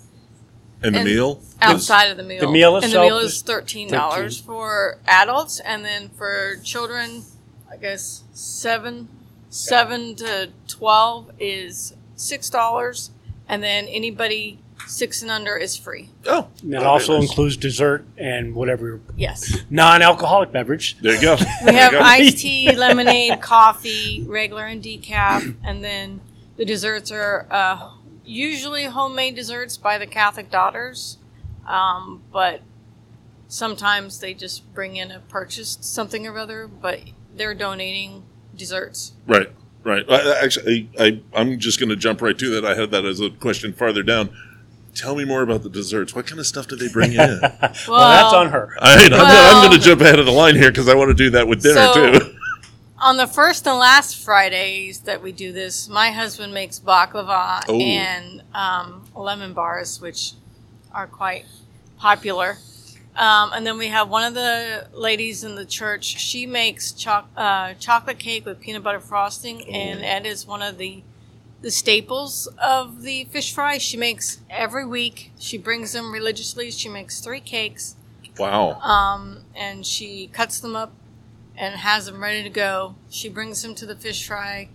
And 0.81 0.93
the 0.95 0.99
And 0.99 1.09
meal 1.09 1.41
outside 1.61 2.11
of 2.11 2.17
the 2.17 2.23
meal. 2.23 2.41
The 2.41 2.51
meal 2.51 2.77
and 2.77 2.93
the 2.93 3.01
meal 3.01 3.17
is 3.17 3.33
is 3.33 3.41
thirteen 3.41 3.89
dollars 3.89 4.39
for 4.39 4.99
adults, 5.07 5.59
and 5.59 5.83
then 5.83 6.09
for 6.09 6.57
children, 6.63 7.23
I 7.69 7.77
guess 7.77 8.23
seven, 8.31 9.09
seven 9.49 10.15
to 10.17 10.49
twelve 10.67 11.31
is 11.39 11.95
six 12.15 12.49
dollars, 12.49 13.11
and 13.47 13.61
then 13.63 13.85
anybody 13.85 14.59
six 14.85 15.21
and 15.21 15.29
under 15.31 15.57
is 15.57 15.75
free. 15.75 16.09
Oh, 16.27 16.47
And 16.61 16.73
that 16.73 16.83
oh, 16.83 16.87
also 16.89 17.13
there 17.13 17.21
it 17.21 17.23
is. 17.25 17.29
includes 17.31 17.57
dessert 17.57 18.05
and 18.17 18.55
whatever 18.55 19.01
Yes, 19.17 19.57
non-alcoholic 19.69 20.51
beverage. 20.51 20.97
There 21.01 21.15
you 21.15 21.21
go. 21.21 21.35
we 21.65 21.71
There 21.71 21.73
have 21.73 21.91
go. 21.91 21.99
iced 21.99 22.37
tea, 22.39 22.73
lemonade, 22.73 23.41
coffee, 23.41 24.23
regular 24.27 24.63
and 24.65 24.81
decaf, 24.81 25.55
and 25.63 25.83
then 25.83 26.21
the 26.55 26.63
desserts 26.65 27.11
are 27.11 27.47
uh, 27.51 27.89
usually 28.23 28.85
homemade 28.85 29.35
desserts 29.35 29.75
by 29.77 29.97
the 29.97 30.07
Catholic 30.07 30.49
Daughters, 30.49 31.17
um, 31.67 32.21
but 32.31 32.61
sometimes 33.47 34.19
they 34.19 34.33
just 34.33 34.73
bring 34.73 34.95
in 34.95 35.11
a 35.11 35.19
purchased 35.19 35.83
something 35.83 36.25
or 36.27 36.37
other, 36.37 36.67
but 36.67 36.99
they're 37.35 37.53
donating 37.53 38.23
desserts. 38.55 39.13
Right, 39.27 39.51
right. 39.83 40.05
I, 40.09 40.15
I- 40.15 40.43
actually, 40.43 40.89
I, 40.99 41.05
I, 41.05 41.21
I'm 41.41 41.59
just 41.59 41.79
going 41.79 41.89
to 41.89 41.95
jump 41.95 42.21
right 42.21 42.37
to 42.37 42.49
that. 42.51 42.65
I 42.65 42.75
had 42.75 42.91
that 42.91 43.05
as 43.05 43.19
a 43.21 43.29
question 43.29 43.73
farther 43.73 44.03
down. 44.03 44.29
Tell 44.95 45.15
me 45.15 45.25
more 45.25 45.43
about 45.43 45.61
the 45.61 45.69
desserts. 45.69 46.15
What 46.15 46.25
kind 46.25 46.39
of 46.39 46.47
stuff 46.47 46.67
do 46.67 46.75
they 46.75 46.87
bring 46.89 47.13
in? 47.13 47.19
Well, 47.87 47.99
that's 47.99 48.33
on 48.33 48.49
her. 48.49 48.75
I, 48.79 49.05
I'm, 49.05 49.11
Well- 49.11 49.63
I'm 49.63 49.69
going 49.69 49.79
to 49.79 49.85
jump 49.85 50.01
ahead 50.01 50.17
of 50.19 50.25
the 50.25 50.31
line 50.31 50.55
here 50.55 50.71
because 50.71 50.89
I 50.89 50.95
want 50.95 51.09
to 51.09 51.13
do 51.13 51.29
that 51.31 51.47
with 51.47 51.61
dinner 51.61 51.75
So- 51.93 52.19
too. 52.19 52.33
On 52.99 53.15
the 53.17 53.27
first 53.27 53.67
and 53.67 53.77
last 53.77 54.15
Fridays 54.15 55.01
that 55.01 55.21
we 55.21 55.31
do 55.31 55.51
this, 55.53 55.87
my 55.87 56.09
husband 56.09 56.51
makes 56.51 56.79
baklava 56.79 57.61
Oh. 57.69 57.79
and 57.79 58.41
um, 58.55 59.03
lemon 59.15 59.53
bars, 59.53 60.01
which 60.01 60.31
are 60.91 61.05
quite 61.05 61.45
popular. 61.99 62.57
Um, 63.17 63.51
and 63.53 63.65
then 63.65 63.77
we 63.79 63.87
have 63.87 64.09
one 64.09 64.23
of 64.23 64.35
the 64.35 64.87
ladies 64.93 65.43
in 65.43 65.55
the 65.55 65.65
church. 65.65 66.05
She 66.05 66.45
makes 66.45 66.91
choc- 66.91 67.29
uh, 67.35 67.73
chocolate 67.75 68.19
cake 68.19 68.45
with 68.45 68.59
peanut 68.59 68.83
butter 68.83 68.99
frosting, 68.99 69.67
and 69.69 70.03
that 70.03 70.25
is 70.25 70.45
one 70.45 70.61
of 70.61 70.77
the 70.77 71.03
the 71.59 71.71
staples 71.71 72.47
of 72.63 73.01
the 73.01 73.23
fish 73.25 73.51
fry. 73.51 73.79
She 73.79 73.97
makes 73.97 74.39
every 74.49 74.85
week. 74.85 75.31
She 75.39 75.57
brings 75.57 75.93
them 75.93 76.13
religiously. 76.13 76.69
She 76.69 76.87
makes 76.87 77.19
three 77.19 77.39
cakes 77.39 77.95
Wow. 78.37 78.79
um, 78.81 79.39
and 79.55 79.83
she 79.83 80.27
cuts 80.31 80.59
them 80.59 80.75
up 80.75 80.93
and 81.57 81.77
has 81.77 82.05
them 82.05 82.21
ready 82.21 82.43
to 82.43 82.49
go. 82.49 82.93
She 83.09 83.27
brings 83.27 83.63
them 83.63 83.73
to 83.73 83.87
the 83.87 83.95
fish 83.95 84.27
fry 84.27 84.69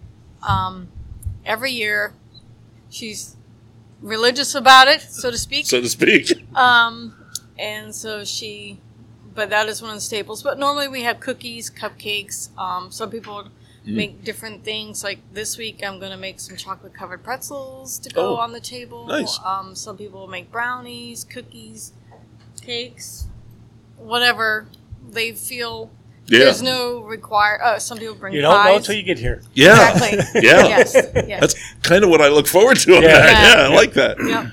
um, 0.47 0.89
every 1.47 1.71
year. 1.71 2.15
She's 2.91 3.37
religious 4.01 4.55
about 4.57 4.89
it, 4.89 5.03
so 5.03 5.31
to 5.31 5.39
speak. 5.39 5.67
So 5.67 5.81
to 5.81 5.89
speak. 5.89 6.33
Um, 6.57 7.15
and 7.63 7.95
so 7.95 8.25
she, 8.25 8.79
but 9.35 9.49
that 9.51 9.69
is 9.69 9.81
one 9.81 9.91
of 9.93 9.97
the 9.97 10.01
staples. 10.03 10.43
But 10.43 10.59
normally 10.59 10.89
we 10.89 11.03
have 11.05 11.21
cookies, 11.21 11.71
cupcakes. 11.71 12.51
Um, 12.59 12.91
some 12.91 13.09
people 13.11 13.49
Mm. 13.87 13.95
make 13.97 14.23
different 14.25 14.63
things. 14.63 15.03
Like 15.03 15.19
this 15.35 15.59
week, 15.59 15.81
I'm 15.85 15.99
going 15.99 16.13
to 16.13 16.17
make 16.17 16.39
some 16.39 16.57
chocolate 16.57 16.95
covered 16.95 17.25
pretzels 17.25 17.99
to 17.99 18.11
go 18.11 18.35
Oh, 18.35 18.37
on 18.37 18.53
the 18.53 18.61
table. 18.61 19.07
nice. 19.09 19.41
Um, 19.45 19.75
some 19.75 19.97
people 19.97 20.29
make 20.29 20.53
brownies, 20.53 21.25
cookies, 21.25 21.93
cakes, 22.61 23.27
whatever 23.97 24.67
they 25.11 25.33
feel. 25.33 25.91
Yeah. 26.27 26.39
There's 26.45 26.63
no 26.63 27.01
require. 27.01 27.61
Uh, 27.61 27.79
some 27.81 27.99
people 27.99 28.15
bring 28.15 28.35
You 28.35 28.43
don't 28.43 28.65
know 28.65 28.77
until 28.77 28.95
you 28.95 29.03
get 29.03 29.19
here. 29.19 29.43
Yeah. 29.55 29.93
Exactly. 29.93 30.41
Yeah. 30.49 30.67
Yes. 30.69 30.95
Yes. 31.27 31.41
That's 31.41 31.55
kind 31.83 32.05
of 32.05 32.11
what 32.11 32.21
I 32.21 32.29
look 32.29 32.47
forward 32.47 32.77
to 32.79 32.93
Yeah. 32.93 33.01
Yeah. 33.01 33.57
Yeah, 33.57 33.63
I 33.65 33.75
like 33.75 33.95
that. 33.95 34.17
Yep. 34.25 34.47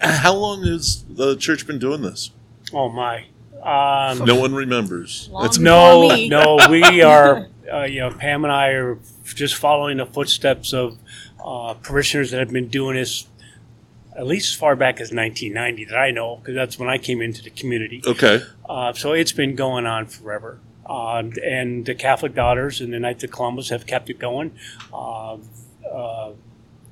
How 0.00 0.34
long 0.34 0.64
has 0.64 1.04
the 1.08 1.36
church 1.36 1.68
been 1.68 1.78
doing 1.78 2.02
this? 2.02 2.32
Oh 2.72 2.88
my. 2.88 3.26
Um, 3.62 4.24
No 4.24 4.34
one 4.36 4.54
remembers. 4.54 5.28
Long 5.30 5.44
It's 5.46 5.58
no, 5.58 6.08
no, 6.26 6.58
we 6.68 7.02
are. 7.02 7.48
Uh, 7.72 7.84
you 7.84 8.00
know, 8.00 8.10
Pam 8.10 8.44
and 8.44 8.52
I 8.52 8.70
are 8.70 8.98
just 9.24 9.54
following 9.54 9.98
the 9.98 10.06
footsteps 10.06 10.72
of 10.72 10.98
uh, 11.42 11.74
parishioners 11.74 12.32
that 12.32 12.40
have 12.40 12.50
been 12.50 12.68
doing 12.68 12.96
this 12.96 13.28
at 14.16 14.26
least 14.26 14.52
as 14.52 14.54
far 14.54 14.76
back 14.76 14.96
as 14.96 15.12
1990 15.12 15.86
that 15.86 15.96
I 15.96 16.10
know, 16.10 16.36
because 16.36 16.54
that's 16.54 16.78
when 16.78 16.88
I 16.88 16.98
came 16.98 17.22
into 17.22 17.42
the 17.42 17.50
community. 17.50 18.02
Okay. 18.06 18.42
Uh, 18.68 18.92
so 18.92 19.12
it's 19.12 19.32
been 19.32 19.54
going 19.54 19.86
on 19.86 20.06
forever. 20.06 20.58
Uh, 20.84 21.22
and 21.42 21.86
the 21.86 21.94
Catholic 21.94 22.34
Daughters 22.34 22.80
and 22.80 22.92
the 22.92 22.98
Knights 22.98 23.24
of 23.24 23.30
Columbus 23.30 23.70
have 23.70 23.86
kept 23.86 24.10
it 24.10 24.18
going. 24.18 24.52
Uh, 24.92 25.38
uh, 25.90 26.32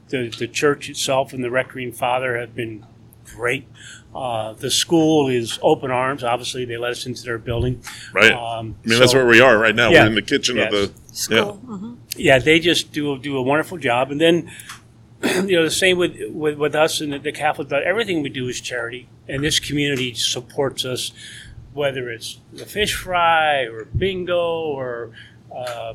the, 0.09 0.29
the 0.39 0.49
church 0.49 0.89
itself 0.89 1.33
and 1.33 1.45
the 1.45 1.51
Recreant 1.51 1.95
Father 1.97 2.39
have 2.39 2.55
been 2.55 2.87
great. 3.27 3.69
Uh, 4.15 4.55
the 4.55 4.71
school 4.71 5.29
is 5.29 5.59
open 5.63 5.91
arms. 5.91 6.25
Obviously, 6.25 6.65
they 6.65 6.77
let 6.77 6.91
us 6.91 7.07
into 7.07 7.23
their 7.23 7.39
building. 7.39 7.81
Right. 8.13 8.33
Um, 8.33 8.75
I 8.85 8.89
mean, 8.89 8.99
that's 8.99 9.15
where 9.15 9.27
we 9.27 9.41
are 9.41 9.57
right 9.57 9.75
now. 9.75 9.91
Yeah. 9.91 10.03
We're 10.03 10.07
in 10.09 10.15
the 10.17 10.23
kitchen 10.23 10.57
Yes. 10.57 10.73
of 10.73 10.95
the. 10.95 11.15
School. 11.15 11.53
hmm 11.55 11.95
yeah, 12.17 12.39
they 12.39 12.59
just 12.61 12.93
do 12.93 13.17
do 13.19 13.37
a 13.37 13.43
wonderful 13.43 13.79
job. 13.79 14.11
And 14.11 14.21
then, 14.21 14.51
you 15.47 15.57
know, 15.57 15.65
the 15.65 15.71
same 15.71 15.97
with 15.97 16.17
with, 16.31 16.57
with 16.59 16.75
us 16.75 17.01
and 17.01 17.13
the, 17.13 17.19
the 17.19 17.33
Catholic. 17.33 17.69
but 17.69 17.83
Everything 17.85 18.23
we 18.23 18.29
do 18.31 18.49
is 18.49 18.61
charity, 18.61 19.09
and 19.29 19.45
this 19.45 19.61
community 19.61 20.13
supports 20.15 20.85
us, 20.85 21.13
whether 21.73 22.11
it's 22.11 22.41
the 22.53 22.67
fish 22.67 22.95
fry 22.95 23.63
or 23.63 23.85
bingo 23.97 24.41
or 24.41 25.13
uh, 25.55 25.95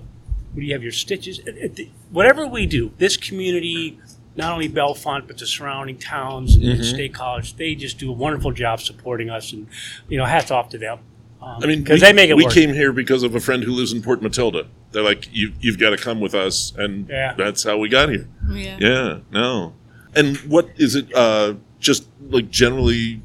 you 0.56 0.72
have 0.74 0.84
your 0.84 0.92
stitches, 0.94 1.40
It- 1.40 1.80
it- 1.80 1.90
whatever 2.12 2.48
we 2.48 2.66
do. 2.66 2.92
This 2.98 3.18
community. 3.18 4.00
Not 4.36 4.52
only 4.54 4.68
Bellefonte, 4.70 5.28
but 5.28 5.38
the 5.38 5.48
surrounding 5.48 5.98
towns 5.98 6.56
and 6.56 6.64
Mm-hmm. 6.64 6.84
State 6.84 7.14
College, 7.14 7.56
they 7.56 7.74
just 7.76 7.98
do 8.00 8.10
a 8.10 8.14
wonderful 8.14 8.52
job 8.52 8.82
supporting 8.82 9.30
us, 9.30 9.54
and 9.54 9.68
you 10.10 10.18
know, 10.18 10.26
hats 10.26 10.52
off 10.52 10.70
to 10.70 10.78
them. 10.78 11.00
Um, 11.42 11.60
I 11.64 11.68
mean, 11.68 11.84
because 11.84 12.02
we, 12.02 12.08
they 12.08 12.14
make 12.14 12.30
it 12.30 12.36
we 12.36 12.44
work. 12.46 12.54
came 12.54 12.74
here 12.74 12.92
because 12.92 13.24
of 13.24 13.36
a 13.36 13.40
friend 13.40 13.64
who 13.64 13.72
lives 13.72 13.94
in 13.94 14.02
Port 14.02 14.22
Matilda. 14.22 14.68
They're 14.92 15.04
like, 15.04 15.28
you, 15.32 15.52
you've 15.60 15.78
got 15.80 15.92
to 15.92 15.98
come 15.98 16.20
with 16.20 16.34
us, 16.34 16.74
and 16.78 17.08
Yeah. 17.10 17.34
that's 17.38 17.64
how 17.64 17.78
we 17.78 17.88
got 17.90 18.10
here. 18.10 18.28
Yeah. 18.50 18.78
Yeah, 18.80 19.20
no. 19.32 19.74
And 20.16 20.38
what 20.38 20.70
is 20.78 20.96
it? 20.96 21.14
Uh, 21.14 21.56
just 21.80 22.08
like 22.30 22.50
generally 22.50 23.22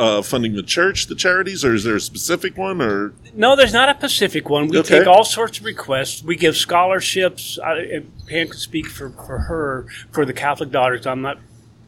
uh, 0.00 0.22
funding 0.22 0.54
the 0.54 0.62
church, 0.62 1.06
the 1.08 1.14
charities, 1.14 1.62
or 1.62 1.74
is 1.74 1.84
there 1.84 1.96
a 1.96 2.00
specific 2.00 2.56
one? 2.56 2.80
Or 2.80 3.12
No, 3.34 3.54
there's 3.54 3.74
not 3.74 3.94
a 3.94 3.98
specific 3.98 4.48
one. 4.48 4.68
We 4.68 4.78
Okay. 4.78 5.00
take 5.00 5.06
all 5.06 5.24
sorts 5.24 5.58
of 5.58 5.64
requests. 5.66 6.24
We 6.24 6.36
give 6.36 6.56
scholarships. 6.56 7.58
I, 7.62 8.02
Pam 8.26 8.48
can 8.48 8.56
speak 8.56 8.86
for, 8.86 9.10
for 9.10 9.38
her, 9.40 9.86
for 10.10 10.24
the 10.24 10.32
Catholic 10.32 10.70
daughters. 10.70 11.06
I'm 11.06 11.20
not 11.20 11.38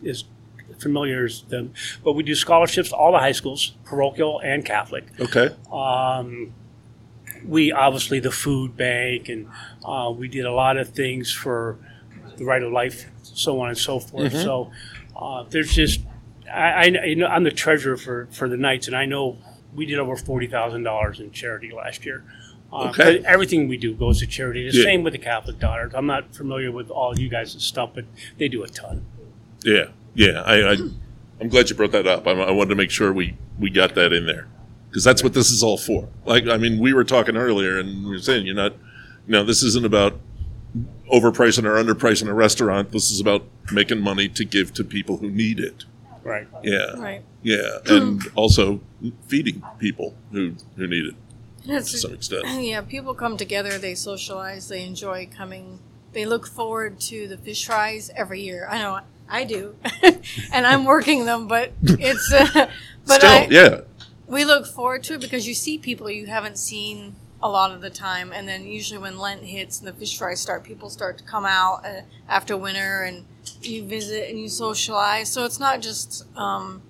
as 0.07 0.25
familiar 0.78 1.25
as 1.25 1.42
them, 1.42 1.73
but 2.04 2.12
we 2.12 2.23
do 2.23 2.35
scholarships 2.35 2.90
to 2.90 2.97
all 2.97 3.12
the 3.12 3.19
high 3.19 3.33
schools, 3.33 3.73
parochial 3.85 4.40
and 4.45 4.62
Catholic. 4.64 5.04
okay, 5.19 5.49
Um, 5.73 6.52
we 7.47 7.73
obviously 7.73 8.21
the 8.21 8.31
food 8.31 8.76
bank, 8.76 9.28
and 9.31 9.49
uh, 9.85 10.12
we 10.14 10.28
did 10.28 10.45
a 10.45 10.52
lot 10.52 10.76
of 10.76 10.90
things 10.90 11.33
for 11.33 11.78
the 12.37 12.45
right 12.45 12.62
of 12.62 12.73
life, 12.73 13.07
so 13.23 13.59
on 13.61 13.71
and 13.71 13.78
so 13.78 13.99
forth. 14.00 14.33
Mm-hmm. 14.33 14.42
So 14.42 14.71
uh, 15.16 15.45
there's 15.49 15.73
just 15.73 16.00
I, 16.54 16.71
I 16.71 16.85
you 17.06 17.16
know 17.16 17.26
I'm 17.26 17.44
the 17.44 17.50
treasurer 17.50 17.97
for 17.97 18.26
for 18.32 18.49
the 18.49 18.56
Knights, 18.56 18.87
and 18.87 18.97
I 18.97 19.06
know 19.06 19.38
we 19.75 19.87
did 19.87 19.99
over 19.99 20.16
forty 20.16 20.47
thousand 20.47 20.82
dollars 20.82 21.21
in 21.21 21.30
charity 21.32 21.71
last 21.75 22.04
year. 22.04 22.25
Uh, 22.73 22.88
Okay. 22.88 23.23
everything 23.26 23.68
we 23.68 23.76
do 23.76 23.94
goes 23.94 24.21
to 24.21 24.26
charity. 24.26 24.71
The 24.71 24.76
Yeah. 24.78 24.85
same 24.85 25.02
with 25.02 25.12
the 25.12 25.18
Catholic 25.18 25.59
Daughters. 25.59 25.92
I'm 25.94 26.06
not 26.06 26.35
familiar 26.35 26.73
with 26.73 26.90
all 26.90 27.18
you 27.18 27.28
guys' 27.28 27.52
stuff, 27.62 27.90
but 27.94 28.04
they 28.38 28.49
do 28.49 28.62
a 28.62 28.68
ton. 28.68 29.04
yeah, 29.64 29.87
yeah. 30.14 30.42
I, 30.42 30.73
I 30.73 30.76
I'm 31.40 31.49
glad 31.49 31.68
you 31.71 31.76
brought 31.76 31.92
that 31.92 32.06
up. 32.06 32.26
I, 32.26 32.30
I 32.32 32.50
wanted 32.50 32.71
to 32.71 32.75
make 32.76 32.90
sure 32.90 33.12
we 33.12 33.37
we 33.59 33.68
got 33.71 33.94
that 33.94 34.12
in 34.12 34.26
there 34.26 34.49
because 34.88 35.04
that's 35.04 35.23
what 35.23 35.35
this 35.35 35.50
is 35.50 35.62
all 35.62 35.76
for. 35.78 36.09
Like, 36.25 36.47
I 36.49 36.56
mean, 36.56 36.78
we 36.80 36.92
were 36.92 37.04
talking 37.04 37.37
earlier, 37.37 37.78
and 37.78 38.04
we 38.04 38.11
were 38.11 38.18
saying 38.18 38.47
you're 38.47 38.54
not. 38.54 38.73
You 39.26 39.32
know, 39.35 39.44
this 39.44 39.62
isn't 39.62 39.85
about 39.87 40.18
overpricing 41.12 41.64
or 41.64 41.75
underpricing 41.82 42.28
a 42.28 42.35
restaurant. 42.35 42.90
This 42.92 43.11
is 43.11 43.21
about 43.21 43.44
making 43.73 44.00
money 44.00 44.28
to 44.30 44.44
give 44.44 44.73
to 44.75 44.85
people 44.85 45.18
who 45.18 45.30
need 45.30 45.61
it. 45.61 45.85
Right. 46.25 46.47
Yeah, 46.62 46.97
Right. 46.97 47.23
yeah, 47.43 47.79
and 47.87 48.23
also 48.35 48.81
feeding 49.26 49.62
people 49.79 50.14
who 50.31 50.55
who 50.76 50.87
need 50.87 51.07
it 51.07 51.14
to 51.67 51.83
some 51.85 52.14
extent. 52.14 52.45
yeah, 52.61 52.81
people 52.81 53.14
come 53.14 53.37
together, 53.37 53.79
they 53.79 53.94
socialize, 53.94 54.68
they 54.68 54.85
enjoy 54.85 55.29
coming. 55.35 55.81
They 56.12 56.27
look 56.27 56.46
forward 56.46 57.01
to 57.03 57.27
the 57.27 57.38
fish 57.38 57.64
fries 57.66 58.11
every 58.14 58.42
year. 58.42 58.68
I 58.70 58.79
know 58.79 59.01
I 59.29 59.44
do, 59.44 59.77
and 60.53 60.66
I'm 60.66 60.85
working 60.85 61.25
them, 61.25 61.49
but 61.49 61.73
it's. 61.83 62.33
Uh, 62.33 62.70
but 63.07 63.20
Still, 63.20 63.31
I, 63.31 63.49
yeah, 63.51 63.81
we 64.27 64.44
look 64.44 64.66
forward 64.66 65.03
to 65.05 65.14
it 65.14 65.20
because 65.20 65.49
you 65.49 65.55
see 65.55 65.79
people 65.79 66.11
you 66.11 66.27
haven't 66.27 66.59
seen 66.59 67.16
a 67.42 67.49
lot 67.49 67.73
of 67.73 67.81
the 67.81 67.90
time, 67.90 68.33
and 68.33 68.46
then 68.46 68.66
usually 68.66 68.99
when 68.99 69.18
Lent 69.18 69.42
hits 69.42 69.79
and 69.81 69.88
the 69.88 69.92
fish 69.92 70.16
fries 70.16 70.40
start, 70.40 70.62
people 70.62 70.90
start 70.90 71.18
to 71.18 71.25
come 71.25 71.44
out 71.44 71.85
uh, 71.85 72.03
after 72.29 72.57
winter, 72.57 73.03
and 73.03 73.25
you 73.62 73.85
visit 73.85 74.28
and 74.31 74.38
you 74.38 74.48
socialize. 74.48 75.31
So 75.31 75.44
it's 75.44 75.59
not 75.61 75.81
just 75.81 76.24
um, 76.37 76.83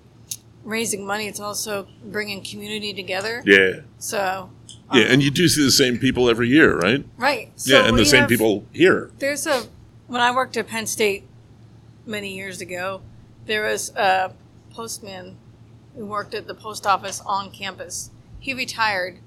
raising 0.63 1.05
money; 1.05 1.27
it's 1.27 1.39
also 1.39 1.87
bringing 2.05 2.43
community 2.43 2.93
together. 2.93 3.41
yeah, 3.45 3.81
So 3.99 4.49
yeah, 4.93 5.05
and 5.05 5.23
you 5.23 5.31
do 5.31 5.47
see 5.47 5.63
the 5.63 5.71
same 5.71 5.97
people 5.97 6.29
every 6.29 6.49
year, 6.49 6.77
right? 6.77 7.03
right, 7.17 7.51
so 7.55 7.75
yeah, 7.79 7.87
and 7.87 7.97
the 7.97 8.05
same 8.05 8.21
have- 8.21 8.29
people 8.29 8.65
here. 8.71 9.11
There's 9.19 9.45
a 9.47 9.63
when 10.07 10.21
I 10.21 10.31
worked 10.33 10.57
at 10.57 10.67
Penn 10.67 10.85
State 10.85 11.23
many 12.05 12.35
years 12.35 12.61
ago, 12.61 13.01
there 13.45 13.63
was 13.63 13.89
a 13.95 14.33
postman 14.71 15.37
who 15.95 16.05
worked 16.05 16.33
at 16.33 16.47
the 16.47 16.53
post 16.55 16.85
office 16.85 17.21
on 17.25 17.51
campus. 17.51 18.11
He 18.39 18.53
retired, 18.53 19.19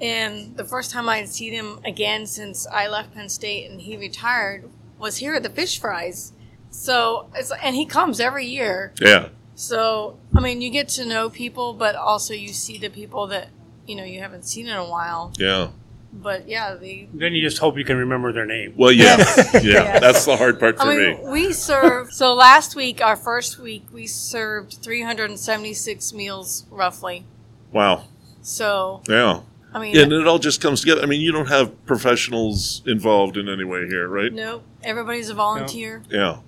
and 0.00 0.56
the 0.56 0.64
first 0.64 0.90
time 0.90 1.08
I 1.08 1.18
had 1.18 1.28
seen 1.28 1.52
him 1.52 1.78
again 1.84 2.26
since 2.26 2.66
I 2.66 2.88
left 2.88 3.14
Penn 3.14 3.28
State 3.28 3.70
and 3.70 3.80
he 3.82 3.96
retired 3.96 4.68
was 4.98 5.18
here 5.18 5.34
at 5.34 5.42
the 5.42 5.50
Fish 5.50 5.80
Fries. 5.80 6.32
So 6.72 7.28
it's 7.36 7.52
and 7.62 7.76
he 7.76 7.86
comes 7.86 8.18
every 8.18 8.46
year. 8.46 8.92
Yeah, 9.00 9.28
So 9.54 10.18
I 10.34 10.40
mean, 10.40 10.60
you 10.60 10.70
get 10.70 10.88
to 10.90 11.04
know 11.04 11.30
people, 11.30 11.74
but 11.74 11.94
also 11.94 12.34
you 12.34 12.48
see 12.48 12.78
the 12.78 12.88
people 12.88 13.26
that 13.28 13.48
you 13.86 13.94
know 13.94 14.04
you 14.04 14.20
haven't 14.20 14.44
seen 14.44 14.66
in 14.66 14.76
a 14.76 14.84
while. 14.88 15.32
yeah. 15.38 15.68
But 16.14 16.46
yeah, 16.46 16.74
they 16.74 17.08
Then 17.14 17.32
you 17.32 17.40
just 17.40 17.56
hope 17.58 17.78
you 17.78 17.86
can 17.86 17.96
remember 17.96 18.32
their 18.32 18.44
name. 18.44 18.74
Well, 18.76 18.92
yeah, 18.92 19.16
yeah. 19.54 19.60
Yes. 19.62 20.00
That's 20.00 20.24
the 20.26 20.36
hard 20.36 20.60
part 20.60 20.76
for 20.76 20.82
I 20.84 20.96
mean, 20.96 21.24
me. 21.24 21.30
we 21.30 21.52
served. 21.54 22.12
So 22.12 22.34
last 22.34 22.76
week, 22.76 23.00
our 23.00 23.16
first 23.16 23.58
week, 23.58 23.86
we 23.90 24.06
served 24.06 24.74
376 24.82 26.12
meals 26.12 26.66
roughly. 26.70 27.24
Wow. 27.72 28.04
So 28.42 29.02
Yeah. 29.08 29.40
I 29.74 29.80
mean, 29.80 29.94
Yeah, 29.94 30.02
and 30.02 30.12
it 30.12 30.26
all 30.26 30.38
just 30.38 30.60
comes 30.60 30.80
together. 30.80 31.00
I 31.02 31.06
mean, 31.06 31.22
you 31.22 31.32
don't 31.32 31.48
have 31.48 31.72
professionals 31.86 32.82
involved 32.86 33.38
in 33.38 33.48
any 33.48 33.64
way 33.64 33.86
here, 33.86 34.06
right? 34.06 34.30
nope. 34.32 34.64
Everybody's 34.84 35.30
a 35.30 35.34
volunteer. 35.34 36.02
Yeah. 36.10 36.40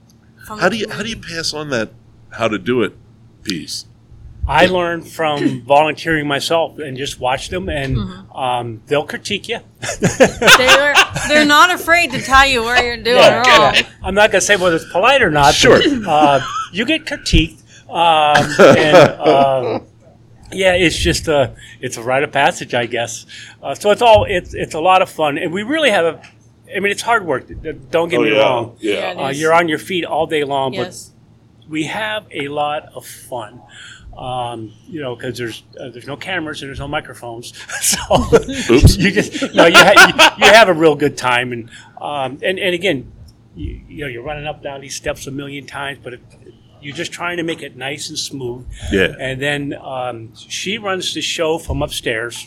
From 0.46 0.58
How 0.58 0.68
do 0.68 0.76
you 0.76 0.88
how 0.90 1.02
do 1.02 1.08
you 1.08 1.16
pass 1.16 1.52
on 1.54 1.70
that 1.70 1.90
how 2.32 2.48
to 2.48 2.58
do 2.58 2.82
it 2.82 2.92
piece? 3.42 3.86
I 4.46 4.66
learned 4.66 5.08
from 5.08 5.62
volunteering 5.62 6.28
myself 6.28 6.78
and 6.78 6.98
just 6.98 7.18
watch 7.18 7.48
them, 7.48 7.70
and 7.70 7.96
Mm-hmm. 7.96 8.36
um, 8.36 8.82
they'll 8.86 9.06
critique 9.06 9.48
you. 9.48 9.60
They're 10.00 10.94
they're 11.28 11.44
not 11.46 11.70
afraid 11.74 12.10
to 12.12 12.20
tell 12.20 12.46
you 12.46 12.62
where 12.62 12.82
you're 12.84 13.02
doing 13.02 13.16
Yeah, 13.16 13.36
wrong. 13.36 13.74
yeah. 13.74 13.88
I'm 14.02 14.14
not 14.14 14.30
going 14.32 14.40
to 14.40 14.46
say 14.46 14.56
whether 14.56 14.76
it's 14.76 14.90
polite 14.92 15.22
or 15.22 15.30
not. 15.30 15.54
Sure. 15.54 15.78
But, 15.78 16.06
uh, 16.08 16.40
you 16.72 16.84
get 16.84 17.06
critiqued, 17.06 17.62
um, 17.88 18.44
and 18.76 19.20
um, 19.20 19.86
yeah, 20.52 20.74
it's 20.74 20.98
just 20.98 21.26
a 21.28 21.54
it's 21.80 21.96
a 21.96 22.02
rite 22.02 22.22
of 22.22 22.30
passage, 22.32 22.74
I 22.74 22.84
guess. 22.84 23.24
Uh, 23.62 23.74
so 23.74 23.90
it's 23.92 24.02
all 24.02 24.26
it's 24.28 24.52
it's 24.52 24.74
a 24.74 24.80
lot 24.80 25.00
of 25.00 25.08
fun, 25.08 25.38
and 25.38 25.52
we 25.54 25.62
really 25.62 25.90
have 25.90 26.04
a. 26.04 26.22
I 26.74 26.80
mean, 26.80 26.90
it's 26.92 27.02
hard 27.02 27.24
work. 27.26 27.46
Don't 27.90 28.08
get 28.08 28.18
Oh, 28.18 28.22
me 28.22 28.32
yeah. 28.32 28.38
wrong. 28.40 28.76
Yeah. 28.80 29.12
Yeah, 29.14 29.22
Uh, 29.26 29.28
you're 29.30 29.52
on 29.54 29.68
your 29.68 29.78
feet 29.78 30.04
all 30.04 30.26
day 30.26 30.44
long, 30.44 30.72
Yes. 30.74 31.10
but 31.62 31.70
we 31.70 31.84
have 31.84 32.26
a 32.32 32.48
lot 32.48 32.88
of 32.94 33.06
fun. 33.06 33.60
Um, 34.16 34.72
you 34.86 35.00
know, 35.00 35.16
because 35.16 35.36
there's 35.38 35.64
uh, 35.80 35.88
there's 35.88 36.06
no 36.06 36.16
cameras 36.16 36.62
and 36.62 36.68
there's 36.68 36.78
no 36.78 36.86
microphones, 36.86 37.52
so 37.80 37.98
Oops. 38.72 38.96
you 39.02 39.10
just 39.10 39.52
no, 39.54 39.66
you, 39.66 39.74
ha- 39.76 40.36
you, 40.38 40.46
you 40.46 40.52
have 40.52 40.68
a 40.68 40.72
real 40.72 40.94
good 40.94 41.16
time, 41.16 41.50
and 41.52 41.68
um, 42.00 42.38
and 42.40 42.60
and 42.60 42.74
again, 42.74 43.10
you, 43.56 43.80
you 43.88 44.00
know, 44.04 44.06
you're 44.06 44.22
running 44.22 44.46
up 44.46 44.62
down 44.62 44.80
these 44.82 44.94
steps 44.94 45.26
a 45.26 45.32
million 45.32 45.66
times, 45.66 45.98
but 46.00 46.12
it, 46.14 46.20
you're 46.80 46.94
just 46.94 47.10
trying 47.10 47.38
to 47.38 47.42
make 47.42 47.60
it 47.60 47.76
nice 47.76 48.08
and 48.08 48.16
smooth. 48.16 48.64
Yeah. 48.92 49.16
And 49.18 49.42
then 49.42 49.74
um, 49.82 50.32
she 50.36 50.78
runs 50.78 51.12
the 51.12 51.20
show 51.20 51.58
from 51.58 51.82
upstairs. 51.82 52.46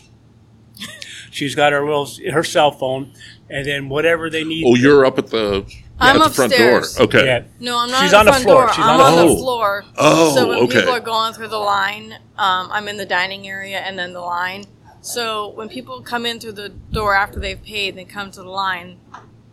She's 1.32 1.56
got 1.56 1.72
her 1.74 1.84
real, 1.84 2.08
her 2.32 2.44
cell 2.44 2.72
phone, 2.72 3.14
and 3.50 3.66
then 3.66 3.90
whatever 3.90 4.30
they 4.30 4.44
need. 4.44 4.66
Oh, 4.66 4.76
you're 4.76 5.06
up 5.06 5.18
at 5.18 5.28
the 5.28 5.66
I'm 6.00 6.22
at 6.22 6.24
the 6.28 6.34
front 6.34 6.54
door. 6.54 6.78
upstairs. 6.80 7.00
Okay. 7.08 7.26
Yeah. 7.26 7.44
No, 7.60 7.80
I'm 7.80 7.90
not 7.92 8.04
She's 8.04 8.14
at 8.14 8.20
on 8.20 8.26
the 8.26 8.32
the 8.32 8.34
front 8.34 8.44
floor. 8.46 8.66
door. 8.66 8.74
She's 8.74 8.86
I'm 8.86 9.00
on 9.00 9.14
on 9.14 9.16
the 9.28 9.34
the 9.34 9.40
floor. 9.40 9.82
floor. 9.84 9.94
Oh, 9.98 10.36
so 10.36 10.48
when 10.50 10.60
okay. 10.64 10.80
people 10.80 10.94
are 10.94 11.00
going 11.00 11.34
through 11.34 11.48
the 11.50 11.58
line, 11.58 12.14
um, 12.38 12.70
I'm 12.72 12.88
in 12.88 12.98
the 12.98 13.06
dining 13.06 13.48
area 13.48 13.80
and 13.80 13.98
then 13.98 14.14
the 14.14 14.22
line. 14.22 14.66
So 15.02 15.50
when 15.50 15.70
people 15.70 16.02
come 16.02 16.26
in 16.26 16.40
through 16.40 16.54
the 16.54 16.70
door 16.70 17.16
after 17.16 17.40
they've 17.40 17.62
paid, 17.62 17.90
and 17.90 17.98
they 18.00 18.06
come 18.06 18.32
to 18.32 18.42
the 18.44 18.50
line. 18.50 19.00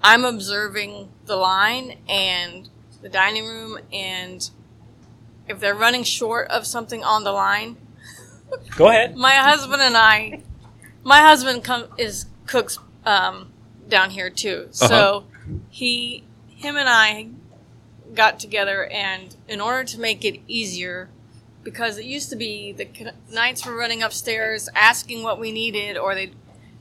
I'm 0.02 0.24
observing 0.26 1.08
the 1.24 1.37
line 1.37 1.96
and 2.08 2.68
the 3.00 3.08
dining 3.08 3.46
room, 3.46 3.78
and 3.90 4.50
if 5.48 5.60
they're 5.60 5.74
running 5.74 6.02
short 6.02 6.48
of 6.48 6.66
something 6.66 7.02
on 7.02 7.24
the 7.24 7.32
line, 7.32 7.78
Go 8.76 8.88
ahead. 8.88 9.16
my 9.16 9.32
husband 9.32 9.80
and 9.80 9.96
I, 9.96 10.42
my 11.04 11.20
husband 11.20 11.62
come 11.62 11.86
is 11.98 12.26
cooks 12.46 12.78
um, 13.04 13.52
down 13.88 14.10
here 14.10 14.30
too. 14.30 14.68
So 14.70 15.26
he, 15.70 16.24
him 16.48 16.76
and 16.76 16.88
I 16.88 17.28
got 18.14 18.40
together, 18.40 18.86
and 18.86 19.36
in 19.48 19.60
order 19.60 19.84
to 19.84 20.00
make 20.00 20.24
it 20.24 20.40
easier, 20.48 21.10
because 21.62 21.98
it 21.98 22.04
used 22.04 22.30
to 22.30 22.36
be 22.36 22.72
the 22.72 23.12
knights 23.30 23.64
were 23.66 23.76
running 23.76 24.02
upstairs 24.02 24.68
asking 24.74 25.22
what 25.22 25.38
we 25.38 25.52
needed, 25.52 25.96
or 25.96 26.14
they'd 26.14 26.34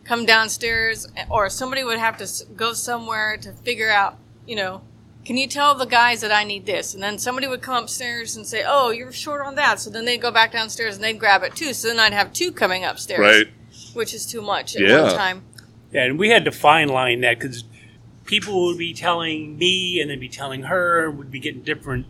come 0.03 0.25
downstairs, 0.25 1.07
or 1.29 1.49
somebody 1.49 1.83
would 1.83 1.99
have 1.99 2.17
to 2.17 2.45
go 2.55 2.73
somewhere 2.73 3.37
to 3.37 3.51
figure 3.51 3.89
out, 3.89 4.17
you 4.45 4.55
know, 4.55 4.81
can 5.25 5.37
you 5.37 5.47
tell 5.47 5.73
the 5.73 5.85
guys 5.85 6.19
that 6.21 6.33
I 6.33 6.43
need 6.43 6.65
this? 6.65 6.93
And 6.93 7.01
then 7.01 7.17
somebody 7.17 7.47
would 7.47 7.61
come 7.61 7.83
upstairs 7.83 8.35
and 8.35 8.45
say, 8.45 8.63
oh, 8.67 8.89
you're 8.89 9.13
short 9.13 9.45
on 9.45 9.55
that. 9.55 9.79
So 9.79 9.89
then 9.89 10.03
they'd 10.03 10.17
go 10.21 10.31
back 10.31 10.51
downstairs 10.51 10.95
and 10.95 11.03
they'd 11.03 11.19
grab 11.19 11.43
it 11.43 11.55
too. 11.55 11.73
So 11.73 11.87
then 11.87 11.99
I'd 11.99 12.11
have 12.13 12.33
two 12.33 12.51
coming 12.51 12.83
upstairs, 12.83 13.19
Right. 13.21 13.47
Which 13.93 14.13
is 14.13 14.25
too 14.25 14.41
much 14.41 14.75
at 14.75 14.81
Yeah. 14.81 15.03
one 15.03 15.15
time. 15.15 15.43
Yeah, 15.91 16.03
and 16.05 16.17
we 16.19 16.29
had 16.29 16.45
to 16.45 16.51
fine 16.51 16.89
line 16.89 17.21
that 17.21 17.39
because 17.39 17.63
people 18.25 18.65
would 18.65 18.77
be 18.77 18.93
telling 18.93 19.57
me 19.57 19.99
and 20.01 20.09
then 20.09 20.19
be 20.19 20.29
telling 20.29 20.63
her, 20.63 21.07
and 21.07 21.17
we'd 21.19 21.31
be 21.31 21.39
getting 21.39 21.61
different 21.61 22.05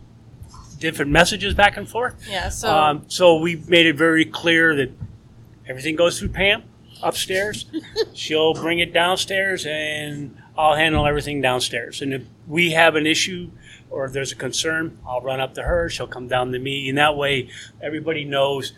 different 0.80 1.10
messages 1.10 1.54
back 1.54 1.76
and 1.76 1.88
forth. 1.88 2.14
Yeah. 2.28 2.48
So 2.50 2.68
Um, 2.74 3.04
so 3.08 3.36
we 3.36 3.56
made 3.68 3.86
it 3.86 3.96
very 3.96 4.24
clear 4.24 4.74
that 4.76 4.90
everything 5.66 5.96
goes 5.96 6.18
through 6.18 6.28
Pam 6.30 6.62
upstairs. 7.02 7.66
She'll 8.14 8.52
bring 8.54 8.80
it 8.80 8.92
downstairs, 8.92 9.64
and 9.66 10.36
I'll 10.58 10.74
handle 10.74 11.06
everything 11.06 11.40
downstairs. 11.40 12.02
And 12.02 12.12
if 12.12 12.22
we 12.46 12.72
have 12.72 12.96
an 12.96 13.06
issue 13.06 13.50
or 13.90 14.04
if 14.04 14.12
there's 14.12 14.32
a 14.32 14.36
concern, 14.36 14.98
I'll 15.06 15.20
run 15.20 15.40
up 15.40 15.54
to 15.54 15.62
her. 15.62 15.88
She'll 15.88 16.06
come 16.08 16.26
down 16.28 16.52
to 16.52 16.58
me, 16.58 16.88
and 16.88 16.98
that 16.98 17.16
way 17.16 17.48
everybody 17.80 18.24
knows. 18.24 18.72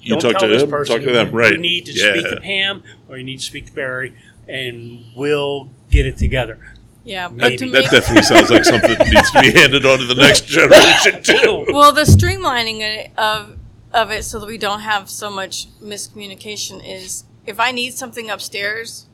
You 0.00 0.10
don't 0.10 0.20
talk 0.20 0.32
tell 0.40 0.48
to 0.48 0.52
this 0.54 0.62
them, 0.62 0.70
person. 0.70 0.96
talk 0.96 1.04
to 1.04 1.12
them, 1.12 1.32
right? 1.32 1.52
You 1.52 1.58
need 1.58 1.86
to 1.86 1.92
yeah. 1.92 2.12
speak 2.12 2.30
to 2.30 2.40
Pam, 2.40 2.82
or 3.08 3.18
you 3.18 3.24
need 3.24 3.38
to 3.38 3.44
speak 3.44 3.66
to 3.66 3.72
Barry, 3.72 4.14
and 4.48 5.04
we'll 5.16 5.68
get 5.90 6.06
it 6.06 6.16
together. 6.16 6.58
yeah, 7.04 7.28
but 7.28 7.36
Maybe. 7.36 7.56
to 7.58 7.70
That 7.70 7.80
make 7.82 7.90
definitely 7.90 8.22
sounds 8.22 8.50
like 8.50 8.64
something 8.64 8.94
that 8.96 9.06
needs 9.08 9.30
to 9.32 9.40
be 9.40 9.50
handed 9.58 9.84
on 9.86 9.98
to 9.98 10.04
the 10.06 10.14
next 10.14 10.46
generation 10.46 11.22
too. 11.24 11.66
well, 11.72 11.92
the 11.92 12.02
streamlining 12.02 12.80
it- 12.80 13.10
of 13.18 13.56
of 13.92 14.10
it 14.10 14.24
so 14.24 14.38
that 14.38 14.46
we 14.46 14.58
don't 14.58 14.80
have 14.80 15.08
so 15.08 15.30
much 15.30 15.68
miscommunication 15.80 16.82
is 16.86 17.24
if 17.46 17.58
I 17.58 17.70
need 17.72 17.94
something 17.94 18.28
upstairs, 18.28 19.06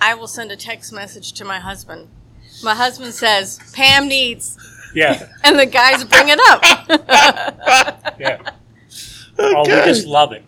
I 0.00 0.14
will 0.14 0.26
send 0.26 0.50
a 0.50 0.56
text 0.56 0.92
message 0.92 1.32
to 1.34 1.44
my 1.44 1.60
husband. 1.60 2.08
My 2.64 2.74
husband 2.74 3.14
says 3.14 3.60
Pam 3.74 4.08
needs, 4.08 4.56
Yeah, 4.94 5.28
and 5.44 5.58
the 5.58 5.66
guys 5.66 6.02
bring 6.04 6.28
it 6.30 6.40
up. 6.48 8.18
yeah. 8.18 8.50
Oh, 9.56 9.62
we 9.62 9.70
just 9.84 10.06
love 10.06 10.32
it. 10.32 10.42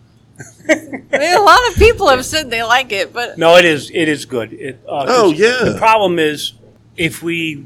I 0.69 1.17
mean, 1.17 1.33
a 1.37 1.41
lot 1.41 1.59
of 1.69 1.75
people 1.75 2.07
have 2.09 2.25
said 2.25 2.49
they 2.49 2.63
like 2.63 2.91
it, 2.91 3.13
but 3.13 3.37
No, 3.37 3.55
it 3.57 3.65
is. 3.65 3.89
It 3.93 4.07
is 4.09 4.25
good. 4.25 4.53
It, 4.53 4.79
uh, 4.87 5.05
'cause 5.05 5.09
Oh, 5.09 5.31
yeah. 5.31 5.63
The 5.71 5.77
problem 5.77 6.19
is 6.19 6.53
if 6.97 7.21
we 7.23 7.65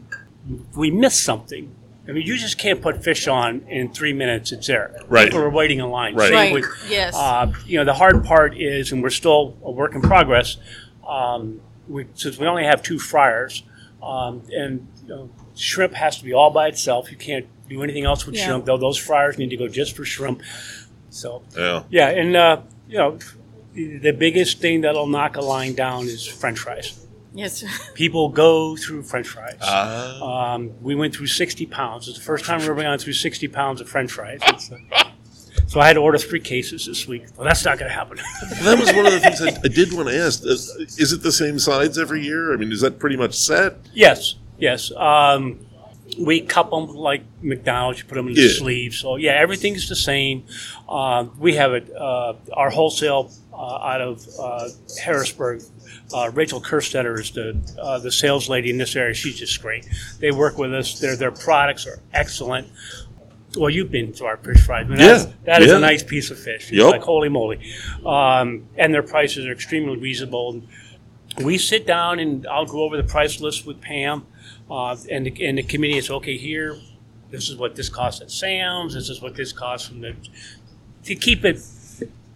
if 0.49 0.77
we 0.77 0.91
miss 0.91 1.15
something. 1.19 1.71
I 2.07 2.11
mean, 2.11 2.23
you 2.27 2.37
just 2.37 2.59
can't 2.59 2.79
put 2.83 3.03
fish 3.03 3.27
on 3.27 3.61
in 3.67 3.91
three 3.91 4.13
minutes. 4.13 4.51
It's 4.51 4.67
there. 4.67 4.95
Right. 5.07 5.25
People 5.25 5.39
are 5.41 5.49
waiting 5.49 5.79
in 5.79 5.89
line. 5.89 6.13
Right. 6.15 6.27
Same 6.27 6.35
Right, 6.35 6.53
with- 6.53 6.65
yes. 6.87 7.15
Uh, 7.15 7.51
you 7.65 7.79
know, 7.79 7.85
the 7.85 7.95
hard 7.95 8.23
part 8.23 8.55
is, 8.55 8.91
and 8.91 9.01
we're 9.01 9.09
still 9.09 9.57
a 9.63 9.71
work 9.71 9.95
in 9.95 10.01
progress. 10.03 10.57
Um, 11.07 11.61
we, 11.87 12.05
since 12.13 12.37
we 12.37 12.45
only 12.45 12.63
have 12.65 12.83
two 12.83 12.99
fryers, 12.99 13.63
um, 14.03 14.43
and 14.55 14.87
you 15.03 15.09
know, 15.09 15.29
shrimp 15.55 15.93
has 15.95 16.17
to 16.19 16.23
be 16.23 16.31
all 16.33 16.51
by 16.51 16.67
itself. 16.67 17.09
You 17.09 17.17
can't 17.17 17.47
do 17.67 17.81
anything 17.81 18.03
else 18.05 18.27
with 18.27 18.35
Yeah. 18.35 18.45
shrimp. 18.45 18.65
Though 18.65 18.77
those 18.77 18.97
fryers 18.99 19.39
need 19.39 19.49
to 19.49 19.57
go 19.57 19.67
just 19.67 19.95
for 19.95 20.05
shrimp. 20.05 20.43
So 21.15 21.43
Yeah. 21.55 21.83
yeah, 21.89 22.09
and 22.09 22.35
uh, 22.35 22.61
you 22.89 22.97
know, 22.97 23.17
the 23.73 24.11
biggest 24.11 24.59
thing 24.59 24.81
that'll 24.81 25.07
knock 25.07 25.37
a 25.37 25.41
line 25.41 25.73
down 25.73 26.05
is 26.05 26.25
French 26.27 26.59
fries. 26.59 26.99
yes, 27.33 27.63
People 27.93 28.29
go 28.29 28.75
through 28.75 29.03
French 29.03 29.27
fries. 29.27 29.57
Ah. 29.61 30.53
Um, 30.55 30.71
we 30.81 30.93
went 30.95 31.15
through 31.15 31.27
60 31.27 31.65
pounds. 31.67 32.07
It's 32.07 32.17
the 32.17 32.23
first 32.23 32.45
time 32.45 32.59
we've 32.59 32.69
ever 32.69 32.81
gone 32.81 32.97
through 32.99 33.13
60 33.13 33.47
pounds 33.49 33.81
of 33.81 33.87
French 33.89 34.11
fries. 34.11 34.39
Uh, 34.43 35.03
so 35.67 35.79
I 35.79 35.87
had 35.87 35.93
to 35.93 35.99
order 36.01 36.17
three 36.17 36.39
cases 36.41 36.85
this 36.85 37.07
week. 37.07 37.25
Well, 37.37 37.45
that's 37.47 37.63
not 37.65 37.77
going 37.79 37.89
to 37.89 37.95
happen. 37.95 38.17
that 38.63 38.77
was 38.79 38.93
one 38.93 39.05
of 39.05 39.13
the 39.13 39.19
things 39.21 39.41
I, 39.41 39.57
I 39.63 39.67
did 39.69 39.93
want 39.93 40.09
to 40.09 40.17
ask. 40.17 40.43
Is, 40.45 40.69
is 40.97 41.11
it 41.13 41.21
the 41.23 41.31
same 41.31 41.59
sides 41.59 41.97
every 41.97 42.23
year? 42.23 42.53
I 42.53 42.57
mean, 42.57 42.71
is 42.73 42.81
that 42.81 42.99
pretty 42.99 43.15
much 43.17 43.33
set? 43.35 43.77
yes, 43.93 44.35
yes. 44.57 44.91
Um, 44.91 45.59
we 46.19 46.41
cup 46.41 46.69
them 46.71 46.87
like 46.87 47.23
McDonald's. 47.41 47.99
You 47.99 48.05
put 48.05 48.15
them 48.15 48.27
in 48.27 48.33
the 48.33 48.41
Yeah. 48.41 48.57
sleeves. 48.57 48.97
So 48.99 49.15
yeah, 49.17 49.31
everything's 49.33 49.87
the 49.89 49.95
same. 49.95 50.43
Uh, 50.87 51.25
we 51.37 51.55
have 51.55 51.73
it. 51.73 51.91
Uh, 51.95 52.33
our 52.53 52.69
wholesale 52.69 53.31
uh, 53.53 53.57
out 53.91 54.01
of 54.01 54.25
uh, 54.39 54.69
Harrisburg. 55.01 55.61
Uh, 56.13 56.29
Rachel 56.33 56.61
Kerstetter 56.61 57.19
is 57.19 57.31
the 57.31 57.57
uh, 57.81 57.99
the 57.99 58.11
sales 58.11 58.47
lady 58.49 58.69
in 58.69 58.77
this 58.77 58.95
area. 58.95 59.13
She's 59.13 59.37
just 59.39 59.61
great. 59.61 59.87
They 60.19 60.31
work 60.31 60.57
with 60.57 60.73
us. 60.73 60.99
Their 60.99 61.15
their 61.15 61.31
products 61.31 61.87
are 61.87 61.99
excellent. 62.13 62.67
Well, 63.57 63.69
you've 63.69 63.89
been 63.89 64.11
to 64.13 64.25
our 64.25 64.35
fish 64.35 64.59
fries. 64.65 64.85
I 64.85 64.89
mean, 64.89 64.97
that's, 64.97 65.23
Yeah, 65.23 65.31
that 65.45 65.61
is 65.61 65.69
yeah. 65.71 65.77
a 65.77 65.79
nice 65.79 66.03
piece 66.03 66.29
of 66.29 66.37
fish. 66.37 66.63
It's 66.63 66.71
Yup. 66.73 66.91
like 66.91 67.01
holy 67.01 67.29
moly, 67.29 67.59
um, 68.05 68.67
and 68.77 68.93
their 68.93 69.01
prices 69.03 69.45
are 69.45 69.53
extremely 69.53 69.97
reasonable. 69.97 70.61
We 71.43 71.57
sit 71.57 71.85
down 71.85 72.19
and 72.19 72.47
I'll 72.47 72.65
go 72.65 72.83
over 72.83 72.95
the 72.97 73.03
price 73.03 73.41
list 73.41 73.65
with 73.65 73.81
Pam, 73.81 74.25
uh, 74.71 74.95
and 75.11 75.25
the, 75.25 75.45
and 75.45 75.57
the 75.57 75.63
committee 75.63 75.97
is 75.97 76.09
okay. 76.09 76.37
Here, 76.37 76.77
this 77.29 77.49
is 77.49 77.57
what 77.57 77.75
this 77.75 77.89
costs 77.89 78.21
at 78.21 78.31
Sam's. 78.31 78.93
This 78.93 79.09
is 79.09 79.21
what 79.21 79.35
this 79.35 79.51
costs 79.51 79.87
from 79.87 80.01
the 80.01 80.15
to 81.03 81.15
keep 81.15 81.43
it 81.45 81.59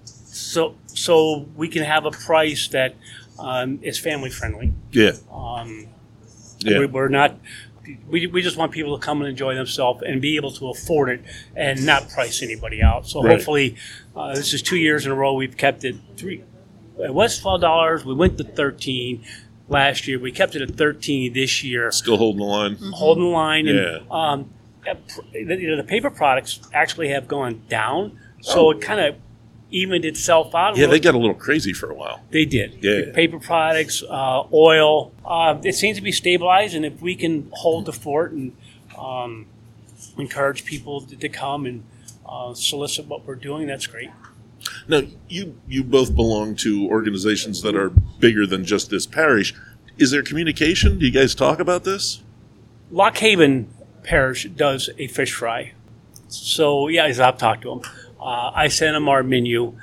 so 0.04 0.76
so 0.88 1.48
we 1.56 1.68
can 1.70 1.84
have 1.84 2.06
a 2.06 2.12
price 2.12 2.68
that 2.70 2.96
um, 3.40 3.80
is 3.82 3.98
family 3.98 4.30
friendly. 4.30 4.74
Yeah. 4.92 5.12
Um, 5.32 5.88
Yeah. 6.60 6.80
we, 6.80 6.86
we're 6.88 7.08
not. 7.08 7.38
We, 8.08 8.28
we 8.28 8.44
just 8.44 8.56
want 8.58 8.72
people 8.72 9.00
to 9.00 9.04
come 9.04 9.22
and 9.22 9.28
enjoy 9.30 9.56
themselves 9.56 10.04
and 10.06 10.22
be 10.22 10.36
able 10.36 10.52
to 10.52 10.70
afford 10.70 11.10
it 11.10 11.22
and 11.56 11.86
not 11.86 12.10
price 12.10 12.44
anybody 12.44 12.84
out. 12.84 13.08
So 13.08 13.24
Right. 13.24 13.32
hopefully, 13.38 13.78
uh, 14.16 14.36
this 14.36 14.54
is 14.54 14.62
two 14.62 14.78
years 14.78 15.06
in 15.08 15.12
a 15.12 15.16
row 15.16 15.34
we've 15.34 15.58
kept 15.58 15.84
it 15.86 15.96
three. 16.16 16.44
It 17.00 17.14
was 17.14 17.40
twelve 17.40 17.62
dollars. 17.62 18.04
We 18.06 18.14
went 18.14 18.38
to 18.38 18.44
thirteen 18.44 19.24
last 19.68 20.08
year. 20.08 20.20
We 20.20 20.32
kept 20.32 20.56
it 20.56 20.62
at 20.62 20.76
thirteen 20.76 21.34
this 21.34 21.64
year, 21.64 21.92
Still 21.92 22.18
holding 22.18 22.40
the 22.40 22.46
line. 22.46 22.78
holding 22.94 23.24
the 23.24 23.30
line. 23.30 23.68
And 23.68 23.78
Yeah. 23.78 24.00
um, 24.12 24.50
the, 24.84 25.56
you 25.56 25.68
know, 25.70 25.78
the 25.78 25.84
paper 25.84 26.10
products 26.10 26.60
actually 26.74 27.10
have 27.10 27.28
gone 27.28 27.62
down, 27.70 28.18
so 28.42 28.72
it 28.72 28.82
kind 28.82 29.00
of 29.00 29.16
evened 29.72 30.04
itself 30.04 30.56
out. 30.56 30.76
Yeah, 30.76 30.82
little. 30.82 30.92
they 30.94 31.00
got 31.00 31.14
a 31.16 31.20
little 31.20 31.36
crazy 31.36 31.74
for 31.74 31.92
a 31.92 31.94
while. 31.94 32.22
They 32.32 32.46
did. 32.46 32.80
Yeah. 32.82 33.14
Paper 33.14 33.40
products, 33.40 34.02
uh, 34.10 34.44
oil. 34.52 35.12
Uh, 35.24 35.60
it 35.64 35.74
seems 35.76 35.98
to 35.98 36.04
be 36.04 36.12
stabilized, 36.12 36.74
and 36.76 36.86
if 36.86 37.02
we 37.02 37.16
can 37.16 37.50
hold 37.54 37.86
the 37.86 37.94
fort 37.94 38.32
and 38.32 38.56
um, 38.98 39.46
encourage 40.18 40.66
people 40.66 41.02
to, 41.02 41.16
to 41.16 41.30
come 41.30 41.66
and 41.68 41.84
uh, 42.28 42.54
solicit 42.56 43.06
what 43.06 43.26
we're 43.28 43.36
doing, 43.36 43.68
that's 43.68 43.86
great. 43.86 44.10
Now, 44.88 45.02
you 45.28 45.60
you 45.68 45.84
both 45.84 46.16
belong 46.16 46.56
to 46.58 46.88
organizations 46.88 47.62
that 47.62 47.76
are 47.76 47.90
bigger 47.90 48.46
than 48.48 48.64
just 48.66 48.90
this 48.90 49.06
parish. 49.06 49.54
Is 49.98 50.12
there 50.12 50.24
communication? 50.24 50.98
Do 51.00 51.06
you 51.06 51.12
guys 51.12 51.36
talk 51.36 51.60
about 51.60 51.84
this? 51.84 52.24
Lock 52.92 53.18
Haven 53.18 53.68
Parish 54.04 54.46
does 54.56 54.90
a 54.98 55.08
fish 55.08 55.34
fry. 55.34 55.74
So, 56.28 56.88
yeah, 56.88 57.06
I've 57.06 57.38
talked 57.38 57.64
to 57.64 57.70
them, 57.70 57.82
uh, 58.20 58.52
I 58.56 58.68
sent 58.68 58.94
them 58.96 59.10
our 59.10 59.24
menu, 59.24 59.74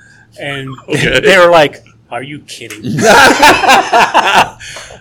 and 0.41 0.69
Okay. 0.89 1.21
they 1.25 1.37
were 1.39 1.51
like, 1.51 1.85
Are 2.11 2.23
you 2.23 2.41
kidding? 2.41 2.83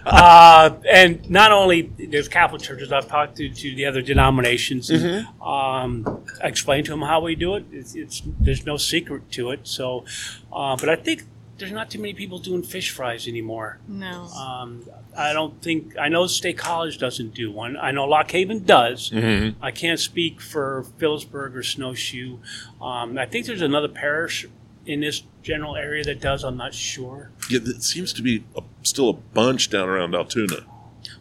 uh, 0.05 0.75
and 0.89 1.29
not 1.29 1.51
only 1.51 1.91
there's 2.09 2.27
Catholic 2.27 2.61
churches, 2.61 2.91
I've 2.91 3.07
talked 3.07 3.37
to, 3.37 3.49
to 3.49 3.75
the 3.75 3.85
other 3.85 4.01
denominations. 4.01 4.89
and, 4.89 5.27
um, 5.41 6.23
I 6.43 6.47
explained 6.47 6.85
to 6.87 6.91
them 6.91 7.01
how 7.01 7.21
we 7.21 7.35
do 7.35 7.55
it. 7.55 7.65
It's, 7.71 7.95
it's 7.95 8.21
there's 8.39 8.65
no 8.65 8.77
secret 8.77 9.31
to 9.31 9.51
it. 9.51 9.61
So, 9.63 10.05
uh, 10.53 10.75
but 10.77 10.89
I 10.89 10.95
think 10.95 11.23
there's 11.57 11.71
not 11.71 11.89
too 11.89 11.99
many 11.99 12.13
people 12.13 12.37
doing 12.39 12.63
fish 12.63 12.91
fries 12.91 13.27
anymore. 13.27 13.79
no. 13.87 14.25
Um, 14.25 14.83
I 15.17 15.31
don't 15.31 15.61
think 15.61 15.97
I 15.97 16.09
know 16.09 16.27
State 16.27 16.57
College 16.57 16.97
doesn't 16.97 17.33
do 17.33 17.49
one. 17.49 17.77
I 17.77 17.91
know 17.91 18.03
Lock 18.03 18.29
Haven 18.31 18.65
does. 18.65 19.09
Mm-hmm. 19.11 19.63
I 19.63 19.71
can't 19.71 19.97
speak 19.99 20.41
for 20.41 20.83
Philipsburg 20.97 21.55
or 21.55 21.63
Snowshoe. 21.63 22.39
Um, 22.81 23.17
I 23.17 23.25
think 23.25 23.45
there's 23.45 23.61
another 23.61 23.87
parish 23.87 24.45
in 24.85 24.99
this 25.01 25.23
general 25.43 25.75
area 25.75 26.03
that 26.03 26.21
does. 26.21 26.43
I'm 26.43 26.57
not 26.57 26.73
sure. 26.73 27.31
Yeah, 27.49 27.59
it 27.63 27.83
seems 27.83 28.13
to 28.13 28.21
be 28.21 28.43
a, 28.55 28.61
still 28.83 29.09
a 29.09 29.13
bunch 29.13 29.69
down 29.69 29.89
around 29.89 30.15
Altoona. 30.15 30.65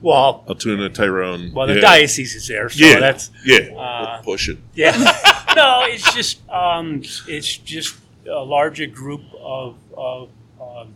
Well, 0.01 0.45
Altoona, 0.49 0.89
Tyrone. 0.91 1.53
well, 1.55 1.67
the 1.67 1.75
yeah. 1.77 1.81
diocese 1.81 2.35
is 2.35 2.47
there, 2.49 2.69
so 2.69 2.85
Yeah, 2.85 3.01
that's 3.01 3.31
yeah. 3.45 3.59
uh, 3.77 4.21
We'll 4.25 4.35
push 4.35 4.49
it. 4.49 4.59
yeah. 4.75 4.93
no, 5.57 5.83
it's 5.85 6.13
just 6.15 6.47
um, 6.51 7.03
it's 7.29 7.57
just 7.59 7.97
a 8.29 8.43
larger 8.45 8.87
group 8.87 9.23
of 9.39 9.77
of 9.97 10.31
um, 10.61 10.95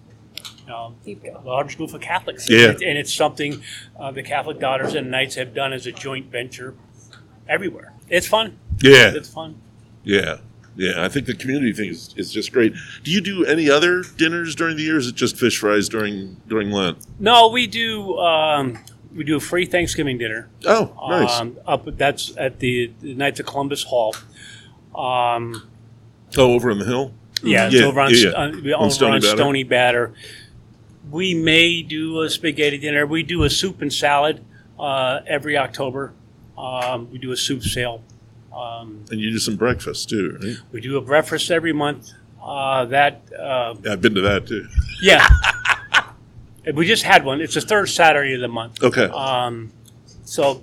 um, 0.72 0.94
a 1.06 1.40
large 1.44 1.76
group 1.76 1.92
of 1.94 2.00
Catholics. 2.00 2.48
Yeah. 2.50 2.70
and, 2.70 2.82
and 2.82 2.98
it's 2.98 3.12
something 3.12 3.62
uh, 3.98 4.10
the 4.10 4.22
Catholic 4.22 4.58
Daughters 4.58 4.94
and 4.94 5.10
Knights 5.10 5.34
have 5.36 5.54
done 5.54 5.72
as 5.72 5.86
a 5.86 5.92
joint 5.92 6.26
venture 6.30 6.74
everywhere. 7.48 7.92
It's 8.08 8.26
fun. 8.26 8.58
Yeah, 8.80 9.12
It's 9.14 9.28
fun. 9.32 9.60
yeah, 10.04 10.38
yeah. 10.78 11.04
I 11.04 11.08
think 11.08 11.26
the 11.26 11.34
community 11.34 11.72
thing 11.74 11.90
is, 11.90 12.14
is 12.16 12.32
just 12.32 12.52
great. 12.52 12.72
Do 13.04 13.10
you 13.10 13.20
do 13.20 13.44
any 13.44 13.68
other 13.68 14.02
dinners 14.16 14.54
during 14.54 14.76
the 14.78 14.84
year? 14.84 14.94
Or 14.94 14.98
is 14.98 15.08
it 15.08 15.14
just 15.14 15.36
fish 15.36 15.58
fries 15.58 15.88
during 15.90 16.40
during 16.46 16.70
Lent? 16.70 16.98
No, 17.20 17.48
we 17.48 17.66
do. 17.66 18.16
Um, 18.18 18.78
we 19.14 19.24
do 19.24 19.36
a 19.36 19.40
free 19.40 19.66
Thanksgiving 19.66 20.16
dinner. 20.18 20.48
Oh, 20.64 20.94
nice. 21.08 21.40
Um, 21.40 21.58
up 21.66 21.84
that's 21.96 22.36
at 22.36 22.60
the, 22.60 22.92
the 23.00 23.14
Knights 23.14 23.40
of 23.40 23.46
Columbus 23.46 23.82
Hall. 23.82 24.14
Um, 24.94 25.68
oh, 26.36 26.52
over 26.52 26.70
in 26.70 26.78
the 26.78 26.84
hill. 26.84 27.12
yeah, 27.42 27.66
it's 27.66 27.74
Yeah, 27.74 27.84
over 27.84 28.00
on, 28.00 28.14
yeah, 28.14 28.16
yeah. 28.16 28.30
on, 28.30 28.54
On 28.54 28.74
over 28.74 28.90
Stony 28.90 29.14
on 29.16 29.20
Batter. 29.20 29.36
Stony 29.36 29.64
Batter. 29.64 30.14
We 31.10 31.34
may 31.34 31.82
do 31.82 32.20
a 32.22 32.30
spaghetti 32.30 32.78
dinner. 32.78 33.06
We 33.06 33.22
do 33.22 33.42
a 33.44 33.50
soup 33.50 33.80
and 33.80 33.92
salad 33.92 34.44
uh, 34.78 35.20
every 35.26 35.56
October. 35.56 36.12
Um, 36.56 37.10
we 37.10 37.18
do 37.18 37.32
a 37.32 37.36
soup 37.36 37.62
sale. 37.62 38.02
Um, 38.58 39.04
And 39.10 39.20
you 39.20 39.30
do 39.30 39.38
some 39.38 39.56
breakfast 39.56 40.08
too, 40.08 40.38
right? 40.42 40.56
we 40.72 40.80
do 40.80 40.96
a 40.96 41.00
breakfast 41.00 41.50
every 41.50 41.72
month. 41.72 42.10
Uh, 42.42 42.84
that 42.86 43.22
uh, 43.38 43.74
Yeah, 43.84 43.92
I've 43.92 44.00
been 44.00 44.14
to 44.14 44.20
that 44.22 44.46
too. 44.46 44.66
yeah, 45.02 45.26
we 46.74 46.86
just 46.86 47.02
had 47.02 47.24
one. 47.24 47.40
It's 47.40 47.54
the 47.54 47.60
third 47.60 47.88
Saturday 47.88 48.34
of 48.34 48.40
the 48.40 48.48
month. 48.48 48.82
Okay. 48.82 49.04
Um, 49.06 49.72
so 50.24 50.62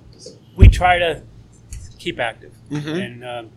we 0.56 0.68
try 0.68 0.98
to 0.98 1.22
keep 1.98 2.18
active, 2.20 2.52
Mm-hmm. 2.70 2.88
and 2.88 3.24
um, 3.24 3.50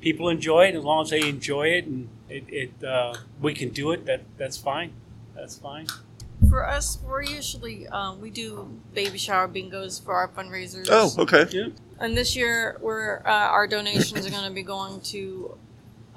people 0.00 0.28
enjoy 0.28 0.66
it 0.66 0.74
as 0.74 0.84
long 0.84 1.02
as 1.04 1.10
they 1.10 1.28
enjoy 1.28 1.68
it, 1.68 1.86
and 1.86 2.08
it, 2.28 2.44
it 2.48 2.84
uh, 2.84 3.14
we 3.40 3.52
can 3.54 3.70
do 3.70 3.90
it. 3.92 4.06
That 4.06 4.22
that's 4.38 4.56
fine. 4.56 4.92
That's 5.34 5.58
fine. 5.58 5.86
For 6.48 6.66
us, 6.66 6.98
we're 7.04 7.22
usually 7.22 7.86
um, 7.88 8.20
we 8.20 8.30
do 8.30 8.68
baby 8.94 9.18
shower 9.18 9.48
bingos 9.48 10.02
for 10.02 10.14
our 10.14 10.28
fundraisers. 10.28 10.86
oh, 10.90 11.10
okay. 11.22 11.46
Yeah. 11.50 11.68
And 12.02 12.16
this 12.16 12.34
year, 12.34 12.76
we're 12.80 13.22
uh, 13.24 13.30
our 13.30 13.68
donations 13.68 14.26
are 14.26 14.30
going 14.30 14.44
to 14.44 14.50
be 14.50 14.64
going 14.64 15.00
to 15.02 15.56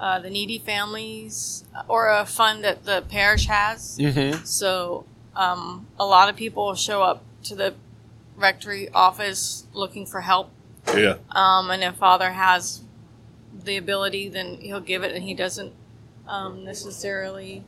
uh, 0.00 0.18
the 0.18 0.28
needy 0.28 0.58
families 0.58 1.64
or 1.86 2.08
a 2.08 2.26
fund 2.26 2.64
that 2.64 2.84
the 2.84 3.04
parish 3.08 3.46
has. 3.46 3.96
Mm-hmm. 3.96 4.44
So 4.44 5.06
um, 5.36 5.86
a 5.96 6.04
lot 6.04 6.28
of 6.28 6.34
people 6.34 6.74
show 6.74 7.02
up 7.02 7.22
to 7.44 7.54
the 7.54 7.74
rectory 8.36 8.88
office 8.90 9.68
looking 9.74 10.06
for 10.06 10.22
help. 10.22 10.50
Yeah. 10.88 11.18
Um, 11.30 11.70
and 11.70 11.84
if 11.84 11.94
Father 11.94 12.32
has 12.32 12.82
the 13.64 13.76
ability, 13.76 14.28
then 14.28 14.56
he'll 14.56 14.80
give 14.80 15.04
it, 15.04 15.14
and 15.14 15.22
he 15.22 15.34
doesn't 15.34 15.72
um, 16.26 16.64
necessarily 16.64 17.62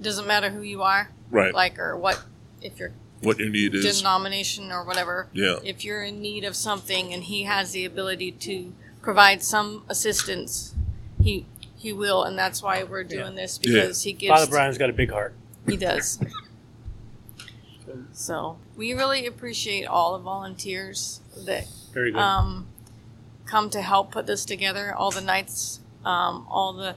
doesn't 0.00 0.26
matter 0.26 0.48
who 0.48 0.62
you 0.62 0.82
are, 0.82 1.10
Right. 1.30 1.52
like 1.54 1.78
or 1.78 1.94
what 1.94 2.22
if 2.62 2.78
you're 2.78 2.92
what 3.22 3.38
your 3.38 3.48
need 3.50 3.74
is. 3.74 3.98
denomination 3.98 4.70
or 4.72 4.84
whatever. 4.84 5.28
Yeah. 5.32 5.58
If 5.64 5.84
you're 5.84 6.02
in 6.02 6.20
need 6.20 6.44
of 6.44 6.56
something 6.56 7.12
and 7.12 7.24
he 7.24 7.44
has 7.44 7.72
the 7.72 7.84
ability 7.84 8.32
to 8.32 8.72
provide 9.00 9.42
some 9.42 9.84
assistance, 9.88 10.74
he 11.20 11.46
he 11.76 11.92
will, 11.92 12.22
and 12.22 12.38
that's 12.38 12.62
why 12.62 12.84
we're 12.84 13.02
doing 13.04 13.34
this 13.34 13.58
Yeah. 13.62 13.82
because 13.82 14.02
he 14.02 14.12
gives. 14.12 14.30
Father 14.32 14.50
Brian's 14.50 14.78
got 14.78 14.90
a 14.90 14.92
big 14.92 15.10
heart. 15.10 15.34
He 15.66 15.76
does. 15.76 16.18
So 18.12 18.58
we 18.76 18.94
really 18.94 19.26
appreciate 19.26 19.84
all 19.86 20.12
the 20.16 20.22
volunteers 20.22 21.20
that 21.36 21.66
Very 21.92 22.12
good. 22.12 22.20
um, 22.20 22.66
come 23.44 23.68
to 23.70 23.82
help 23.82 24.10
put 24.12 24.26
this 24.26 24.44
together. 24.44 24.94
All 24.96 25.10
the 25.10 25.20
knights, 25.20 25.80
um, 26.04 26.46
all 26.48 26.72
the 26.72 26.94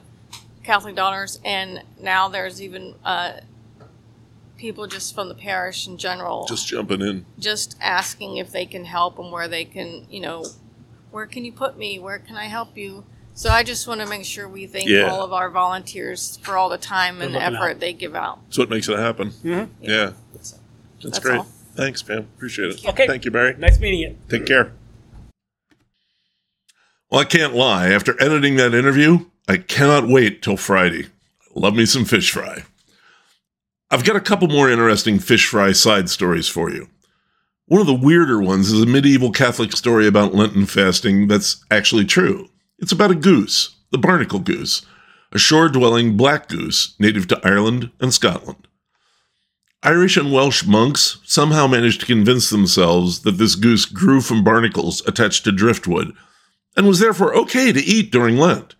Catholic 0.62 0.94
daughters, 0.96 1.38
and 1.44 1.82
now 2.00 2.28
there's 2.28 2.62
even 2.62 2.94
uh, 3.04 3.40
people 4.56 4.86
just 4.86 5.14
from 5.14 5.28
the 5.28 5.34
parish 5.34 5.86
in 5.86 5.98
general, 5.98 6.46
Just 6.46 6.66
jumping 6.68 7.00
in. 7.02 7.26
just 7.38 7.76
asking 7.80 8.36
if 8.38 8.52
they 8.52 8.66
can 8.66 8.84
help 8.84 9.18
and 9.18 9.30
where 9.32 9.48
they 9.48 9.64
can, 9.64 10.06
you 10.10 10.20
know, 10.20 10.44
where 11.10 11.26
can 11.26 11.44
you 11.44 11.52
put 11.52 11.76
me? 11.78 11.98
Where 11.98 12.18
can 12.18 12.36
I 12.36 12.44
help 12.46 12.76
you? 12.76 13.04
So 13.34 13.50
I 13.50 13.62
just 13.62 13.86
want 13.86 14.00
to 14.00 14.06
make 14.06 14.24
sure 14.24 14.48
we 14.48 14.66
thank 14.66 14.88
Yeah. 14.88 15.10
all 15.10 15.22
of 15.22 15.32
our 15.32 15.50
volunteers 15.50 16.38
for 16.42 16.56
all 16.56 16.68
the 16.70 16.78
time 16.78 17.20
and 17.20 17.36
effort 17.36 17.72
out. 17.72 17.80
they 17.80 17.92
give 17.92 18.14
out. 18.14 18.38
That's 18.46 18.58
what 18.58 18.70
makes 18.70 18.88
it 18.88 18.98
happen. 18.98 19.30
Mhm. 19.44 19.68
Yeah. 19.82 20.12
So, 20.12 20.14
That's, 20.32 20.54
That's 21.02 21.18
great. 21.18 21.38
all. 21.38 21.46
Thanks, 21.74 22.02
Pam. 22.02 22.20
Appreciate 22.20 22.70
it. 22.70 22.86
Okay. 22.88 23.06
Thank 23.06 23.26
you, 23.26 23.30
Barry. 23.30 23.54
nice 23.58 23.78
meeting 23.78 24.00
you. 24.00 24.16
Take 24.30 24.46
care. 24.46 24.72
Well, 27.10 27.20
I 27.20 27.24
can't 27.24 27.54
lie. 27.54 27.88
After 27.90 28.20
editing 28.22 28.56
that 28.56 28.74
interview, 28.74 29.26
I 29.46 29.58
cannot 29.58 30.08
wait 30.08 30.42
till 30.42 30.56
Friday. 30.56 31.06
Love 31.54 31.74
me 31.74 31.84
some 31.86 32.04
fish 32.04 32.30
fry. 32.32 32.64
I've 33.88 34.04
got 34.04 34.16
a 34.16 34.20
couple 34.20 34.48
more 34.48 34.68
interesting 34.68 35.20
fish 35.20 35.46
fry 35.46 35.70
side 35.70 36.10
stories 36.10 36.48
for 36.48 36.70
you. 36.72 36.88
One 37.66 37.80
of 37.80 37.86
the 37.86 37.94
weirder 37.94 38.42
ones 38.42 38.72
is 38.72 38.82
a 38.82 38.86
medieval 38.86 39.30
Catholic 39.30 39.72
story 39.76 40.08
about 40.08 40.34
Lenten 40.34 40.66
fasting 40.66 41.28
that's 41.28 41.64
actually 41.70 42.04
true. 42.04 42.48
It's 42.80 42.90
about 42.90 43.12
a 43.12 43.16
goose, 43.16 43.76
the 43.92 43.98
barnacle 43.98 44.40
goose, 44.40 44.84
a 45.30 45.38
shore 45.38 45.68
dwelling 45.68 46.16
black 46.16 46.48
goose 46.48 46.96
native 46.98 47.28
to 47.28 47.40
Ireland 47.44 47.92
and 48.00 48.12
Scotland. 48.12 48.66
Irish 49.84 50.16
and 50.16 50.32
Welsh 50.32 50.66
monks 50.66 51.18
somehow 51.24 51.68
managed 51.68 52.00
to 52.00 52.06
convince 52.06 52.50
themselves 52.50 53.20
that 53.20 53.38
this 53.38 53.54
goose 53.54 53.84
grew 53.84 54.20
from 54.20 54.42
barnacles 54.42 55.00
attached 55.06 55.44
to 55.44 55.52
driftwood 55.52 56.12
and 56.76 56.88
was 56.88 56.98
therefore 56.98 57.36
okay 57.36 57.72
to 57.72 57.80
eat 57.80 58.10
during 58.10 58.36
Lent. 58.36 58.74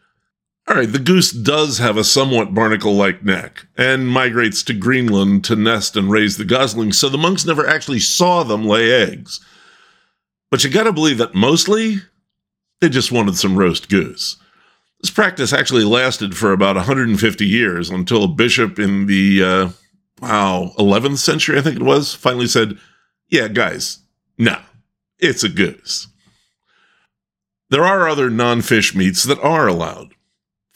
All 0.68 0.74
right, 0.74 0.90
the 0.90 0.98
goose 0.98 1.30
does 1.30 1.78
have 1.78 1.96
a 1.96 2.02
somewhat 2.02 2.52
barnacle 2.52 2.94
like 2.94 3.22
neck 3.22 3.66
and 3.78 4.08
migrates 4.08 4.64
to 4.64 4.74
Greenland 4.74 5.44
to 5.44 5.54
nest 5.54 5.96
and 5.96 6.10
raise 6.10 6.36
the 6.36 6.44
goslings, 6.44 6.98
so 6.98 7.08
the 7.08 7.16
monks 7.16 7.44
never 7.44 7.66
actually 7.66 8.00
saw 8.00 8.42
them 8.42 8.64
lay 8.64 8.90
eggs. 8.90 9.40
But 10.50 10.64
you 10.64 10.70
gotta 10.70 10.92
believe 10.92 11.18
that 11.18 11.36
mostly 11.36 11.98
they 12.80 12.88
just 12.88 13.12
wanted 13.12 13.36
some 13.36 13.56
roast 13.56 13.88
goose. 13.88 14.36
This 15.00 15.10
practice 15.10 15.52
actually 15.52 15.84
lasted 15.84 16.36
for 16.36 16.52
about 16.52 16.74
150 16.74 17.46
years 17.46 17.88
until 17.88 18.24
a 18.24 18.28
bishop 18.28 18.80
in 18.80 19.06
the 19.06 19.44
uh, 19.44 19.68
wow, 20.20 20.72
11th 20.78 21.18
century, 21.18 21.58
I 21.58 21.62
think 21.62 21.76
it 21.76 21.82
was, 21.82 22.12
finally 22.12 22.48
said, 22.48 22.78
Yeah, 23.28 23.46
guys, 23.46 24.00
no, 24.36 24.58
it's 25.20 25.44
a 25.44 25.48
goose. 25.48 26.08
There 27.70 27.84
are 27.84 28.08
other 28.08 28.30
non 28.30 28.62
fish 28.62 28.96
meats 28.96 29.22
that 29.22 29.38
are 29.38 29.68
allowed. 29.68 30.15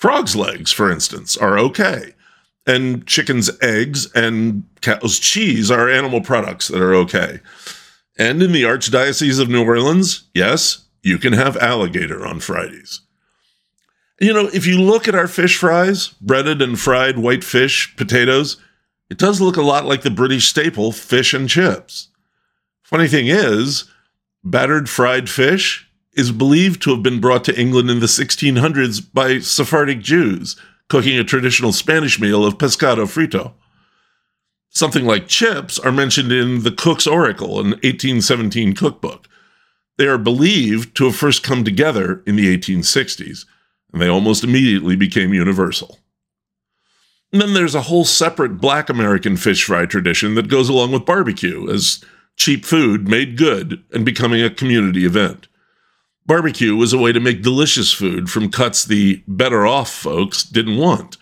Frog's 0.00 0.34
legs, 0.34 0.72
for 0.72 0.90
instance, 0.90 1.36
are 1.36 1.58
okay. 1.58 2.14
And 2.66 3.06
chicken's 3.06 3.50
eggs 3.60 4.10
and 4.14 4.64
cow's 4.80 5.18
cheese 5.18 5.70
are 5.70 5.90
animal 5.90 6.22
products 6.22 6.68
that 6.68 6.80
are 6.80 6.94
okay. 6.94 7.40
And 8.18 8.42
in 8.42 8.52
the 8.52 8.62
Archdiocese 8.62 9.38
of 9.38 9.50
New 9.50 9.62
Orleans, 9.62 10.24
yes, 10.32 10.86
you 11.02 11.18
can 11.18 11.34
have 11.34 11.58
alligator 11.58 12.24
on 12.24 12.40
Fridays. 12.40 13.02
You 14.18 14.32
know, 14.32 14.48
if 14.54 14.66
you 14.66 14.80
look 14.80 15.06
at 15.06 15.14
our 15.14 15.28
fish 15.28 15.58
fries, 15.58 16.08
breaded 16.22 16.62
and 16.62 16.80
fried 16.80 17.18
white 17.18 17.44
fish, 17.44 17.94
potatoes, 17.96 18.56
it 19.10 19.18
does 19.18 19.42
look 19.42 19.58
a 19.58 19.62
lot 19.62 19.84
like 19.84 20.00
the 20.00 20.10
British 20.10 20.48
staple 20.48 20.92
fish 20.92 21.34
and 21.34 21.46
chips. 21.46 22.08
Funny 22.82 23.06
thing 23.06 23.26
is, 23.26 23.84
battered 24.42 24.88
fried 24.88 25.28
fish 25.28 25.89
is 26.14 26.32
believed 26.32 26.82
to 26.82 26.90
have 26.90 27.02
been 27.02 27.20
brought 27.20 27.44
to 27.44 27.58
England 27.58 27.90
in 27.90 28.00
the 28.00 28.06
1600s 28.06 29.00
by 29.12 29.38
Sephardic 29.38 30.00
Jews 30.00 30.56
cooking 30.90 31.16
a 31.18 31.24
traditional 31.24 31.72
Spanish 31.72 32.20
meal 32.20 32.44
of 32.44 32.58
pescado 32.58 33.06
frito. 33.06 33.52
Something 34.70 35.06
like 35.06 35.28
chips 35.28 35.78
are 35.78 35.92
mentioned 35.92 36.32
in 36.32 36.64
the 36.64 36.72
Cook's 36.72 37.06
Oracle, 37.06 37.60
an 37.60 37.70
1817 37.70 38.74
cookbook. 38.74 39.28
They 39.96 40.06
are 40.06 40.18
believed 40.18 40.96
to 40.96 41.04
have 41.06 41.16
first 41.16 41.42
come 41.42 41.64
together 41.64 42.22
in 42.26 42.36
the 42.36 42.56
1860s, 42.56 43.46
and 43.92 44.02
they 44.02 44.08
almost 44.08 44.44
immediately 44.44 44.96
became 44.96 45.32
universal. 45.32 45.98
And 47.32 47.40
then 47.40 47.54
there's 47.54 47.76
a 47.76 47.82
whole 47.82 48.04
separate 48.04 48.60
black 48.60 48.88
American 48.88 49.36
fish 49.36 49.64
fry 49.64 49.86
tradition 49.86 50.34
that 50.34 50.48
goes 50.48 50.68
along 50.68 50.90
with 50.90 51.06
barbecue 51.06 51.70
as 51.70 52.04
cheap 52.36 52.64
food 52.64 53.08
made 53.08 53.36
good 53.36 53.84
and 53.92 54.04
becoming 54.04 54.42
a 54.42 54.50
community 54.50 55.04
event. 55.04 55.46
Barbecue 56.26 56.76
was 56.76 56.92
a 56.92 56.98
way 56.98 57.12
to 57.12 57.20
make 57.20 57.42
delicious 57.42 57.92
food 57.92 58.30
from 58.30 58.50
cuts 58.50 58.84
the 58.84 59.22
better 59.26 59.66
off 59.66 59.90
folks 59.90 60.44
didn't 60.44 60.76
want, 60.76 61.16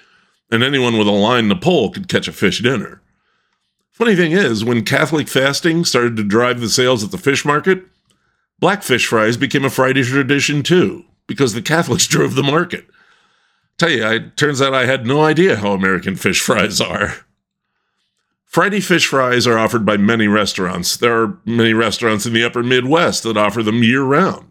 and 0.50 0.62
anyone 0.62 0.98
with 0.98 1.08
a 1.08 1.12
line 1.12 1.48
to 1.48 1.56
pole 1.56 1.90
could 1.90 2.08
catch 2.08 2.28
a 2.28 2.32
fish 2.32 2.60
dinner. 2.60 3.00
Funny 3.90 4.14
thing 4.14 4.32
is, 4.32 4.64
when 4.64 4.84
Catholic 4.84 5.28
fasting 5.28 5.84
started 5.84 6.16
to 6.16 6.24
drive 6.24 6.60
the 6.60 6.68
sales 6.68 7.02
at 7.02 7.10
the 7.10 7.18
fish 7.18 7.44
market, 7.44 7.84
blackfish 8.60 9.06
fries 9.06 9.36
became 9.36 9.64
a 9.64 9.70
Friday 9.70 10.02
tradition 10.02 10.62
too, 10.62 11.04
because 11.26 11.52
the 11.52 11.62
Catholics 11.62 12.06
drove 12.08 12.34
the 12.34 12.42
market. 12.42 12.86
Tell 13.78 13.90
you, 13.90 14.06
it 14.06 14.36
turns 14.36 14.60
out 14.60 14.74
I 14.74 14.86
had 14.86 15.06
no 15.06 15.22
idea 15.22 15.56
how 15.56 15.72
American 15.72 16.16
fish 16.16 16.40
fries 16.40 16.80
are. 16.80 17.14
Friday 18.44 18.80
fish 18.80 19.06
fries 19.06 19.46
are 19.46 19.58
offered 19.58 19.84
by 19.84 19.96
many 19.96 20.26
restaurants. 20.26 20.96
There 20.96 21.22
are 21.22 21.38
many 21.44 21.74
restaurants 21.74 22.24
in 22.24 22.32
the 22.32 22.44
upper 22.44 22.62
Midwest 22.62 23.22
that 23.24 23.36
offer 23.36 23.62
them 23.62 23.82
year 23.82 24.02
round. 24.02 24.47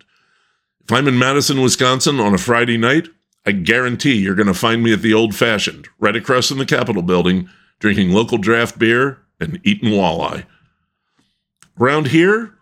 If 0.87 0.93
I'm 0.93 1.09
in 1.09 1.19
Madison, 1.19 1.61
Wisconsin 1.61 2.21
on 2.21 2.33
a 2.33 2.37
Friday 2.37 2.77
night, 2.77 3.09
I 3.45 3.51
guarantee 3.51 4.13
you're 4.13 4.35
going 4.35 4.47
to 4.47 4.53
find 4.53 4.81
me 4.81 4.93
at 4.93 5.01
the 5.01 5.13
old 5.13 5.35
fashioned, 5.35 5.89
right 5.99 6.15
across 6.15 6.47
from 6.47 6.59
the 6.59 6.65
Capitol 6.65 7.01
building, 7.01 7.49
drinking 7.79 8.11
local 8.11 8.37
draft 8.37 8.79
beer 8.79 9.17
and 9.37 9.59
eating 9.65 9.89
walleye. 9.89 10.45
Around 11.77 12.07
here, 12.07 12.53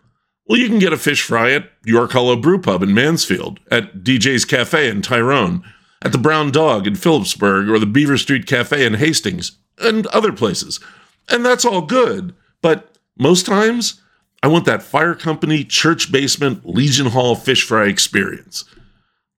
well, 0.48 0.58
you 0.58 0.66
can 0.66 0.80
get 0.80 0.92
a 0.92 0.96
fish 0.96 1.22
fry 1.22 1.52
at 1.52 1.70
Yorkholo 1.84 2.42
Brew 2.42 2.60
Pub 2.60 2.82
in 2.82 2.92
Mansfield, 2.92 3.60
at 3.70 3.98
DJ's 3.98 4.44
Cafe 4.44 4.88
in 4.88 5.02
Tyrone, 5.02 5.62
at 6.02 6.10
the 6.10 6.18
Brown 6.18 6.50
Dog 6.50 6.88
in 6.88 6.96
Philipsburg, 6.96 7.70
or 7.70 7.78
the 7.78 7.86
Beaver 7.86 8.18
Street 8.18 8.46
Cafe 8.48 8.84
in 8.84 8.94
Hastings, 8.94 9.56
and 9.78 10.04
other 10.08 10.32
places. 10.32 10.80
And 11.28 11.46
that's 11.46 11.64
all 11.64 11.82
good, 11.82 12.34
but 12.60 12.98
most 13.16 13.46
times, 13.46 14.02
I 14.46 14.48
want 14.48 14.64
that 14.66 14.84
fire 14.84 15.16
company, 15.16 15.64
church 15.64 16.12
basement, 16.12 16.64
Legion 16.64 17.06
Hall 17.06 17.34
fish 17.34 17.64
fry 17.64 17.86
experience. 17.86 18.64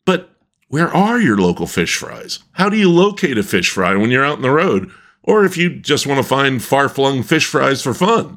But 0.05 0.29
where 0.67 0.95
are 0.95 1.19
your 1.19 1.39
local 1.39 1.67
fish 1.67 1.97
fries? 1.97 2.41
How 2.53 2.69
do 2.69 2.77
you 2.77 2.91
locate 2.91 3.39
a 3.39 3.43
fish 3.43 3.71
fry 3.71 3.97
when 3.97 4.11
you're 4.11 4.23
out 4.23 4.37
on 4.37 4.43
the 4.43 4.51
road? 4.51 4.91
Or 5.23 5.47
if 5.47 5.57
you 5.57 5.71
just 5.71 6.07
want 6.07 6.19
to 6.19 6.29
find 6.29 6.63
far 6.63 6.91
flung 6.91 7.23
fish 7.23 7.47
fries 7.47 7.81
for 7.81 7.95
fun? 7.95 8.37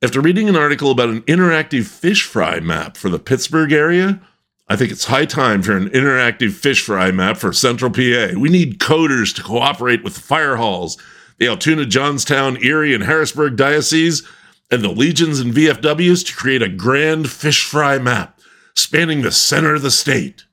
After 0.00 0.20
reading 0.20 0.48
an 0.48 0.54
article 0.54 0.92
about 0.92 1.08
an 1.08 1.22
interactive 1.22 1.86
fish 1.86 2.22
fry 2.22 2.60
map 2.60 2.96
for 2.96 3.08
the 3.08 3.18
Pittsburgh 3.18 3.72
area, 3.72 4.20
I 4.68 4.76
think 4.76 4.92
it's 4.92 5.06
high 5.06 5.26
time 5.26 5.62
for 5.62 5.76
an 5.76 5.90
interactive 5.90 6.52
fish 6.52 6.80
fry 6.80 7.10
map 7.10 7.38
for 7.38 7.52
Central 7.52 7.90
PA. 7.90 8.38
We 8.38 8.50
need 8.50 8.78
coders 8.78 9.34
to 9.34 9.42
cooperate 9.42 10.04
with 10.04 10.14
the 10.14 10.20
fire 10.20 10.54
halls, 10.54 10.96
the 11.38 11.48
Altoona, 11.48 11.86
Johnstown, 11.86 12.56
Erie, 12.62 12.94
and 12.94 13.02
Harrisburg 13.02 13.56
dioceses, 13.56 14.22
and 14.70 14.82
the 14.82 14.88
legions 14.88 15.40
and 15.40 15.52
VFWs 15.52 16.26
to 16.26 16.36
create 16.36 16.62
a 16.62 16.68
grand 16.68 17.30
fish 17.30 17.64
fry 17.64 17.98
map 17.98 18.40
spanning 18.74 19.22
the 19.22 19.30
center 19.30 19.74
of 19.74 19.82
the 19.82 19.90
state. 19.90 20.44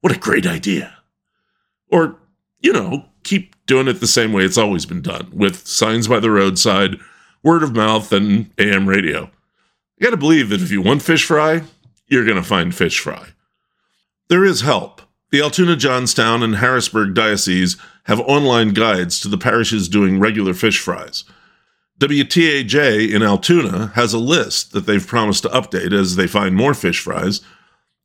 What 0.00 0.14
a 0.14 0.18
great 0.18 0.46
idea. 0.46 0.94
Or, 1.90 2.16
you 2.60 2.72
know, 2.72 3.06
keep 3.22 3.54
doing 3.66 3.88
it 3.88 4.00
the 4.00 4.06
same 4.06 4.32
way 4.32 4.44
it's 4.44 4.58
always 4.58 4.86
been 4.86 5.02
done 5.02 5.30
with 5.32 5.66
signs 5.66 6.08
by 6.08 6.20
the 6.20 6.30
roadside 6.30 6.96
word 7.46 7.62
of 7.62 7.76
mouth, 7.76 8.12
and 8.12 8.50
AM 8.58 8.88
radio. 8.88 9.30
You 9.96 10.04
gotta 10.04 10.16
believe 10.16 10.48
that 10.48 10.60
if 10.60 10.72
you 10.72 10.82
want 10.82 11.02
fish 11.02 11.24
fry, 11.24 11.62
you're 12.08 12.26
gonna 12.26 12.42
find 12.42 12.74
fish 12.74 12.98
fry. 12.98 13.28
There 14.28 14.44
is 14.44 14.62
help. 14.62 15.00
The 15.30 15.42
Altoona, 15.42 15.76
Johnstown, 15.76 16.42
and 16.42 16.56
Harrisburg 16.56 17.14
dioceses 17.14 17.76
have 18.04 18.18
online 18.20 18.70
guides 18.70 19.20
to 19.20 19.28
the 19.28 19.38
parishes 19.38 19.88
doing 19.88 20.18
regular 20.18 20.54
fish 20.54 20.80
fries. 20.80 21.22
WTAJ 21.98 23.10
in 23.10 23.22
Altoona 23.22 23.92
has 23.94 24.12
a 24.12 24.18
list 24.18 24.72
that 24.72 24.84
they've 24.84 25.06
promised 25.06 25.44
to 25.44 25.48
update 25.48 25.98
as 25.98 26.16
they 26.16 26.26
find 26.26 26.54
more 26.54 26.74
fish 26.74 27.00
fries, 27.00 27.40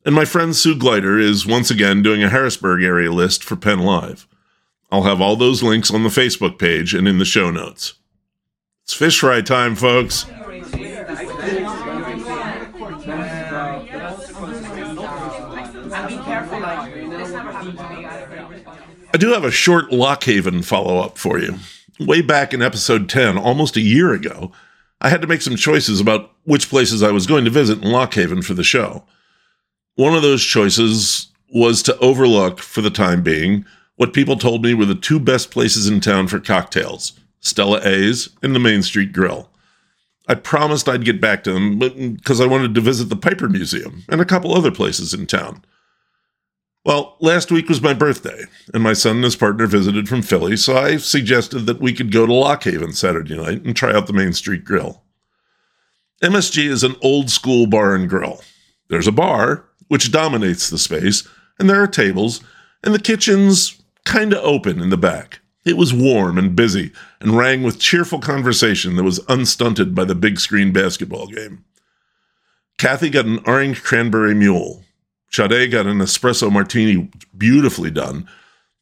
and 0.06 0.14
my 0.14 0.24
friend 0.24 0.56
Sue 0.56 0.74
Gleiter 0.74 1.20
is 1.20 1.46
once 1.46 1.70
again 1.70 2.02
doing 2.02 2.22
a 2.22 2.30
Harrisburg 2.30 2.82
area 2.82 3.12
list 3.12 3.44
for 3.44 3.54
Penn 3.54 3.80
Live. 3.80 4.26
I'll 4.90 5.02
have 5.02 5.20
all 5.20 5.36
those 5.36 5.62
links 5.62 5.92
on 5.92 6.04
the 6.04 6.08
Facebook 6.08 6.58
page 6.58 6.94
and 6.94 7.06
in 7.06 7.18
the 7.18 7.26
show 7.26 7.50
notes. 7.50 7.94
It's 8.84 8.94
fish 8.94 9.20
fry 9.20 9.42
time, 9.42 9.76
folks. 9.76 10.24
I 19.14 19.18
do 19.18 19.32
have 19.34 19.44
a 19.44 19.50
short 19.50 19.92
Lock 19.92 20.24
Haven 20.24 20.62
follow 20.62 20.98
up 20.98 21.18
for 21.18 21.38
you. 21.38 21.58
Way 22.00 22.22
back 22.22 22.54
in 22.54 22.62
episode 22.62 23.08
10, 23.08 23.36
almost 23.36 23.76
a 23.76 23.80
year 23.80 24.12
ago, 24.12 24.50
I 25.00 25.08
had 25.08 25.20
to 25.20 25.26
make 25.26 25.42
some 25.42 25.56
choices 25.56 26.00
about 26.00 26.32
which 26.44 26.70
places 26.70 27.02
I 27.02 27.10
was 27.10 27.26
going 27.26 27.44
to 27.44 27.50
visit 27.50 27.82
in 27.82 27.90
Lock 27.90 28.14
Haven 28.14 28.42
for 28.42 28.54
the 28.54 28.64
show. 28.64 29.04
One 29.96 30.14
of 30.14 30.22
those 30.22 30.42
choices 30.42 31.28
was 31.52 31.82
to 31.82 31.98
overlook, 31.98 32.60
for 32.60 32.80
the 32.80 32.90
time 32.90 33.22
being, 33.22 33.66
what 33.96 34.14
people 34.14 34.36
told 34.36 34.64
me 34.64 34.72
were 34.72 34.86
the 34.86 34.94
two 34.94 35.20
best 35.20 35.50
places 35.50 35.86
in 35.86 36.00
town 36.00 36.28
for 36.28 36.40
cocktails 36.40 37.12
Stella 37.40 37.80
A's, 37.84 38.30
and 38.42 38.54
the 38.54 38.60
Main 38.60 38.82
Street 38.82 39.12
Grill. 39.12 39.50
I 40.28 40.36
promised 40.36 40.88
I'd 40.88 41.04
get 41.04 41.20
back 41.20 41.42
to 41.44 41.52
them 41.52 41.78
but 41.78 41.96
because 41.96 42.40
I 42.40 42.46
wanted 42.46 42.74
to 42.74 42.80
visit 42.80 43.08
the 43.08 43.16
Piper 43.16 43.48
Museum 43.48 44.04
and 44.08 44.20
a 44.20 44.24
couple 44.24 44.54
other 44.54 44.70
places 44.70 45.12
in 45.12 45.26
town. 45.26 45.64
Well, 46.84 47.16
last 47.20 47.52
week 47.52 47.68
was 47.68 47.80
my 47.80 47.94
birthday, 47.94 48.44
and 48.74 48.82
my 48.82 48.92
son 48.92 49.16
and 49.16 49.24
his 49.24 49.36
partner 49.36 49.68
visited 49.68 50.08
from 50.08 50.20
Philly, 50.20 50.56
so 50.56 50.76
I 50.76 50.96
suggested 50.96 51.60
that 51.60 51.80
we 51.80 51.92
could 51.92 52.10
go 52.10 52.26
to 52.26 52.34
Lock 52.34 52.64
Haven 52.64 52.92
Saturday 52.92 53.36
night 53.36 53.62
and 53.62 53.76
try 53.76 53.94
out 53.94 54.08
the 54.08 54.12
Main 54.12 54.32
Street 54.32 54.64
Grill. 54.64 55.02
MSG 56.22 56.68
is 56.68 56.82
an 56.82 56.96
old 57.00 57.30
school 57.30 57.68
bar 57.68 57.94
and 57.94 58.08
grill. 58.08 58.40
There's 58.88 59.06
a 59.06 59.12
bar, 59.12 59.64
which 59.86 60.10
dominates 60.10 60.70
the 60.70 60.78
space, 60.78 61.26
and 61.58 61.70
there 61.70 61.80
are 61.80 61.86
tables, 61.86 62.40
and 62.82 62.92
the 62.92 62.98
kitchen's 62.98 63.80
kind 64.04 64.32
of 64.32 64.42
open 64.44 64.80
in 64.80 64.90
the 64.90 64.96
back. 64.96 65.38
It 65.64 65.76
was 65.76 65.94
warm 65.94 66.36
and 66.36 66.56
busy 66.56 66.90
and 67.20 67.36
rang 67.36 67.62
with 67.62 67.78
cheerful 67.78 68.18
conversation 68.18 68.96
that 68.96 69.04
was 69.04 69.20
unstunted 69.28 69.94
by 69.94 70.04
the 70.04 70.16
big 70.16 70.40
screen 70.40 70.72
basketball 70.72 71.28
game. 71.28 71.64
Kathy 72.78 73.10
got 73.10 73.26
an 73.26 73.40
orange 73.46 73.84
cranberry 73.84 74.34
mule. 74.34 74.81
Sade 75.34 75.70
got 75.70 75.86
an 75.86 75.98
espresso 75.98 76.50
martini 76.52 77.10
beautifully 77.36 77.90
done. 77.90 78.28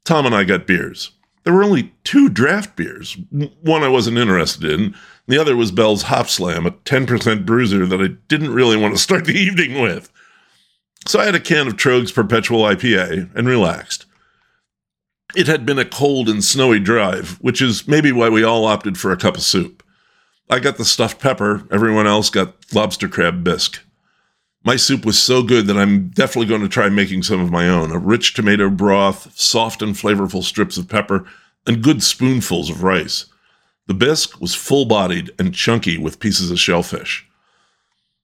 Tom 0.05 0.27
and 0.27 0.35
I 0.35 0.45
got 0.45 0.67
beers. 0.67 1.13
There 1.45 1.55
were 1.55 1.65
only 1.65 1.93
two 2.05 2.29
draft 2.29 2.77
beers. 2.77 3.17
One 3.63 3.83
I 3.83 3.89
wasn't 3.89 4.19
interested 4.19 4.65
in. 4.65 4.95
The 5.27 5.41
other 5.41 5.57
was 5.57 5.71
Bell's 5.71 6.05
Hopslam, 6.05 6.67
a 6.67 6.73
10% 6.73 7.47
bruiser 7.47 7.87
that 7.87 8.01
I 8.01 8.09
didn't 8.29 8.53
really 8.53 8.77
want 8.77 8.95
to 8.95 9.01
start 9.01 9.25
the 9.25 9.33
evening 9.39 9.81
with. 9.81 10.13
So 11.07 11.19
I 11.19 11.25
had 11.25 11.35
a 11.35 11.41
can 11.41 11.67
of 11.67 11.77
Tröegs 11.77 12.13
Perpetual 12.13 12.63
IPA 12.63 13.35
and 13.35 13.49
relaxed. 13.49 14.07
It 15.35 15.47
had 15.47 15.65
been 15.65 15.79
a 15.79 15.85
cold 15.85 16.29
and 16.29 16.45
snowy 16.45 16.81
drive, 16.81 17.39
which 17.41 17.63
is 17.63 17.87
maybe 17.87 18.13
why 18.13 18.29
we 18.29 18.43
all 18.43 18.65
opted 18.65 18.99
for 18.99 19.13
a 19.13 19.17
cup 19.17 19.37
of 19.37 19.43
soup. 19.43 19.85
I 20.51 20.59
got 20.59 20.77
the 20.77 20.85
stuffed 20.85 21.21
pepper, 21.21 21.65
everyone 21.71 22.09
else 22.09 22.29
got 22.29 22.57
lobster 22.75 23.09
crab 23.09 23.45
bisque. 23.45 23.81
My 24.63 24.77
soup 24.77 25.07
was 25.07 25.19
so 25.19 25.43
good 25.43 25.67
that 25.67 25.79
I'm 25.79 26.09
definitely 26.09 26.49
going 26.49 26.61
to 26.61 26.69
try 26.69 26.89
making 26.91 27.23
some 27.23 27.41
of 27.41 27.51
my 27.51 27.69
own. 27.69 27.91
A 27.93 27.99
rich 27.99 28.35
tomato 28.35 28.69
broth, 28.69 29.39
soft 29.39 29.81
and 29.81 29.95
flavorful 29.95 30.43
strips 30.43 30.77
of 30.77 30.89
pepper, 30.89 31.27
and 31.67 31.83
good 31.83 32.03
spoonfuls 32.03 32.69
of 32.69 32.83
rice. 32.83 33.27
The 33.87 33.95
bisque 33.95 34.41
was 34.41 34.55
full 34.55 34.85
bodied 34.85 35.31
and 35.39 35.55
chunky 35.55 35.97
with 35.97 36.21
pieces 36.21 36.51
of 36.51 36.61
shellfish. 36.61 37.27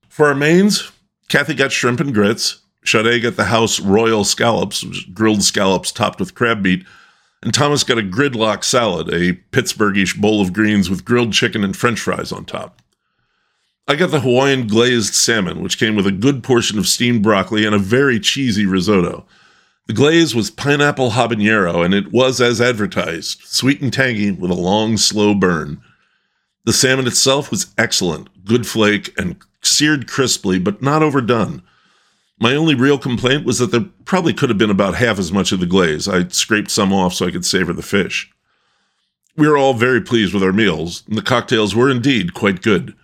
For 0.08 0.26
our 0.26 0.34
mains, 0.34 0.92
Kathy 1.28 1.54
got 1.54 1.72
shrimp 1.72 2.00
and 2.00 2.14
grits, 2.14 2.60
Sade 2.84 3.22
got 3.22 3.36
the 3.36 3.46
house 3.46 3.80
royal 3.80 4.22
scallops, 4.24 4.84
grilled 5.12 5.42
scallops 5.42 5.90
topped 5.90 6.20
with 6.20 6.34
crab 6.34 6.62
meat, 6.62 6.86
and 7.42 7.52
Thomas 7.52 7.82
got 7.82 7.98
a 7.98 8.02
gridlock 8.02 8.62
salad, 8.62 9.08
a 9.08 9.34
Pittsburghish 9.50 10.20
bowl 10.20 10.40
of 10.40 10.52
greens 10.52 10.88
with 10.88 11.04
grilled 11.04 11.32
chicken 11.32 11.64
and 11.64 11.76
french 11.76 12.00
fries 12.00 12.30
on 12.30 12.44
top. 12.44 12.80
I 13.88 13.94
got 13.94 14.10
the 14.10 14.20
Hawaiian 14.20 14.66
glazed 14.66 15.14
salmon, 15.14 15.62
which 15.62 15.78
came 15.78 15.94
with 15.94 16.08
a 16.08 16.12
good 16.12 16.42
portion 16.42 16.76
of 16.78 16.88
steamed 16.88 17.22
broccoli 17.22 17.64
and 17.64 17.74
a 17.74 17.78
very 17.78 18.18
cheesy 18.18 18.66
risotto. 18.66 19.26
The 19.86 19.92
glaze 19.92 20.34
was 20.34 20.50
pineapple 20.50 21.10
habanero, 21.10 21.84
and 21.84 21.94
it 21.94 22.10
was 22.10 22.40
as 22.40 22.60
advertised 22.60 23.42
sweet 23.44 23.80
and 23.80 23.92
tangy 23.92 24.32
with 24.32 24.50
a 24.50 24.54
long, 24.54 24.96
slow 24.96 25.34
burn. 25.34 25.80
The 26.64 26.72
salmon 26.72 27.06
itself 27.06 27.52
was 27.52 27.72
excellent, 27.78 28.44
good 28.44 28.66
flake, 28.66 29.16
and 29.16 29.36
seared 29.62 30.08
crisply, 30.08 30.58
but 30.58 30.82
not 30.82 31.04
overdone. 31.04 31.62
My 32.40 32.56
only 32.56 32.74
real 32.74 32.98
complaint 32.98 33.46
was 33.46 33.60
that 33.60 33.70
there 33.70 33.86
probably 34.04 34.34
could 34.34 34.48
have 34.48 34.58
been 34.58 34.68
about 34.68 34.96
half 34.96 35.20
as 35.20 35.30
much 35.30 35.52
of 35.52 35.60
the 35.60 35.66
glaze. 35.66 36.08
I 36.08 36.26
scraped 36.28 36.72
some 36.72 36.92
off 36.92 37.14
so 37.14 37.26
I 37.26 37.30
could 37.30 37.46
savor 37.46 37.72
the 37.72 37.82
fish. 37.82 38.28
We 39.36 39.46
were 39.46 39.56
all 39.56 39.74
very 39.74 40.00
pleased 40.00 40.34
with 40.34 40.42
our 40.42 40.52
meals, 40.52 41.04
and 41.06 41.16
the 41.16 41.22
cocktails 41.22 41.76
were 41.76 41.88
indeed 41.88 42.34
quite 42.34 42.62
good. 42.62 42.96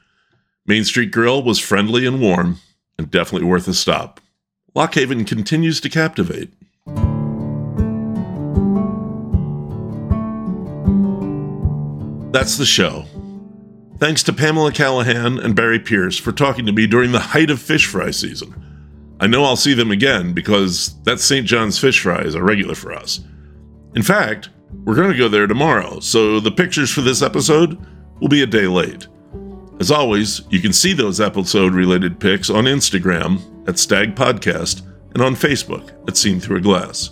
Main 0.67 0.85
Street 0.85 1.11
Grill 1.11 1.43
was 1.43 1.59
friendly 1.59 2.07
and 2.07 2.21
warm, 2.21 2.59
and 2.97 3.11
definitely 3.11 3.49
worth 3.49 3.67
a 3.67 3.75
stop. 3.75 4.21
Lock 4.75 4.95
Haven 4.95 5.25
continues 5.25 5.81
to 5.81 5.89
captivate. 5.89 6.53
That's 12.33 12.57
the 12.57 12.65
show. 12.65 13.05
Thanks 13.99 14.23
to 14.23 14.33
Pamela 14.33 14.73
Callahan 14.73 15.39
and 15.39 15.55
Barry 15.55 15.79
Pierce 15.79 16.17
for 16.19 16.33
talking 16.33 16.65
to 16.67 16.73
me 16.73 16.87
during 16.87 17.13
the 17.13 17.19
height 17.21 17.51
of 17.51 17.61
fish 17.61 17.87
fry 17.87 18.11
season. 18.11 18.55
I 19.21 19.27
know 19.27 19.45
I'll 19.45 19.57
see 19.57 19.75
them 19.75 19.91
again 19.91 20.33
because 20.33 21.01
that 21.03 21.21
St. 21.21 21.47
John's 21.47 21.79
fish 21.79 22.01
fry 22.01 22.23
is 22.23 22.35
a 22.35 22.43
regular 22.43 22.75
for 22.75 22.93
us. 22.93 23.21
In 23.95 24.03
fact, 24.03 24.49
we're 24.85 24.95
going 24.95 25.13
to 25.13 25.19
go 25.19 25.29
there 25.29 25.47
tomorrow, 25.47 26.01
so 26.01 26.41
the 26.41 26.51
pictures 26.51 26.91
for 26.91 27.01
this 27.01 27.21
episode 27.21 27.79
will 28.21 28.29
be 28.29 28.43
a 28.43 28.47
day 28.47 28.67
late. 28.67 29.07
As 29.83 29.91
always, 29.91 30.41
you 30.49 30.61
can 30.61 30.73
see 30.73 30.93
those 30.93 31.21
episode 31.21 31.75
related 31.75 32.21
pics 32.21 32.49
on 32.49 32.67
Instagram 32.67 33.41
at 33.69 33.81
Stag 33.81 34.15
Podcast 34.15 34.83
and 35.13 35.21
on 35.21 35.35
Facebook 35.35 35.91
at 36.07 36.17
Seen 36.17 36.39
Through 36.39 36.59
a 36.59 36.61
Glass. 36.61 37.11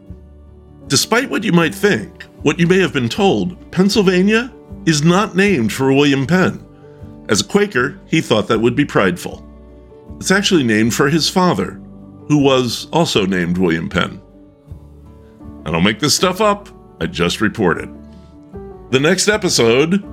Despite 0.86 1.32
what 1.32 1.44
you 1.44 1.52
might 1.52 1.74
think, 1.74 2.26
what 2.44 2.60
you 2.60 2.68
may 2.68 2.78
have 2.78 2.94
been 2.94 3.10
told, 3.10 3.72
Pennsylvania 3.72 4.54
is 4.86 5.04
not 5.04 5.36
named 5.36 5.74
for 5.74 5.92
William 5.92 6.28
Penn. 6.28 6.64
As 7.28 7.42
a 7.42 7.44
Quaker, 7.44 8.00
he 8.06 8.22
thought 8.22 8.48
that 8.50 8.62
would 8.62 8.76
be 8.76 8.86
prideful. 8.86 9.44
It's 10.18 10.32
actually 10.32 10.64
named 10.64 10.94
for 10.94 11.10
his 11.10 11.30
father, 11.30 11.82
who 12.28 12.38
was 12.38 12.88
also 12.92 13.26
named 13.26 13.58
William 13.58 13.90
Penn. 13.90 14.22
I 15.66 15.72
don't 15.72 15.84
make 15.84 16.00
this 16.00 16.16
stuff 16.16 16.42
up, 16.42 16.70
I 17.02 17.08
just 17.08 17.42
report 17.42 17.80
it. 17.80 17.90
The 18.92 19.00
next 19.00 19.28
episode 19.28 20.04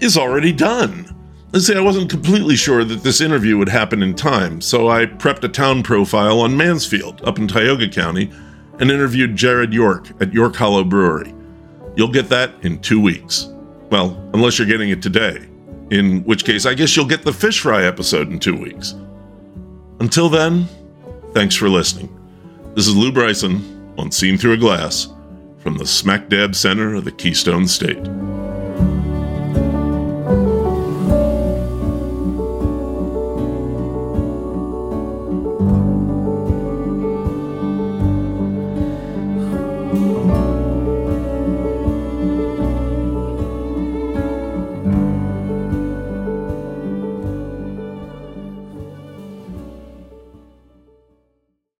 is 0.00 0.16
already 0.16 0.52
done. 0.52 1.08
Let's 1.52 1.66
say 1.66 1.76
I 1.76 1.80
wasn't 1.80 2.10
completely 2.10 2.56
sure 2.56 2.82
that 2.82 3.02
this 3.02 3.20
interview 3.20 3.58
would 3.58 3.68
happen 3.68 4.02
in 4.02 4.14
time, 4.14 4.60
so 4.60 4.88
I 4.88 5.04
prepped 5.04 5.44
a 5.44 5.48
town 5.48 5.82
profile 5.82 6.40
on 6.40 6.56
Mansfield, 6.56 7.22
up 7.24 7.38
in 7.38 7.46
Tioga 7.46 7.88
County, 7.88 8.32
and 8.80 8.90
interviewed 8.90 9.36
Jarrod 9.36 9.72
York 9.72 10.08
at 10.20 10.30
Yorkholo 10.30 10.88
Brewery. 10.88 11.34
You'll 11.94 12.08
get 12.08 12.30
that 12.30 12.54
in 12.62 12.78
two 12.80 13.00
weeks. 13.00 13.48
Well, 13.90 14.18
unless 14.32 14.58
you're 14.58 14.66
getting 14.66 14.88
it 14.88 15.02
today, 15.02 15.46
in 15.90 16.24
which 16.24 16.44
case 16.44 16.64
I 16.64 16.72
guess 16.72 16.96
you'll 16.96 17.04
get 17.04 17.22
the 17.22 17.34
fish 17.34 17.60
fry 17.60 17.84
episode 17.84 18.30
in 18.30 18.38
two 18.38 18.56
weeks. 18.56 18.94
Until 20.02 20.28
then, 20.28 20.66
thanks 21.32 21.54
for 21.54 21.68
listening. 21.68 22.08
This 22.74 22.88
is 22.88 22.96
Lew 22.96 23.12
Bryson 23.12 23.94
on 23.96 24.10
Seen 24.10 24.36
Through 24.36 24.54
a 24.54 24.56
Glass 24.56 25.06
from 25.60 25.78
the 25.78 25.86
smack 25.86 26.28
dab 26.28 26.56
center 26.56 26.96
of 26.96 27.04
the 27.04 27.12
Keystone 27.12 27.68
State. 27.68 28.04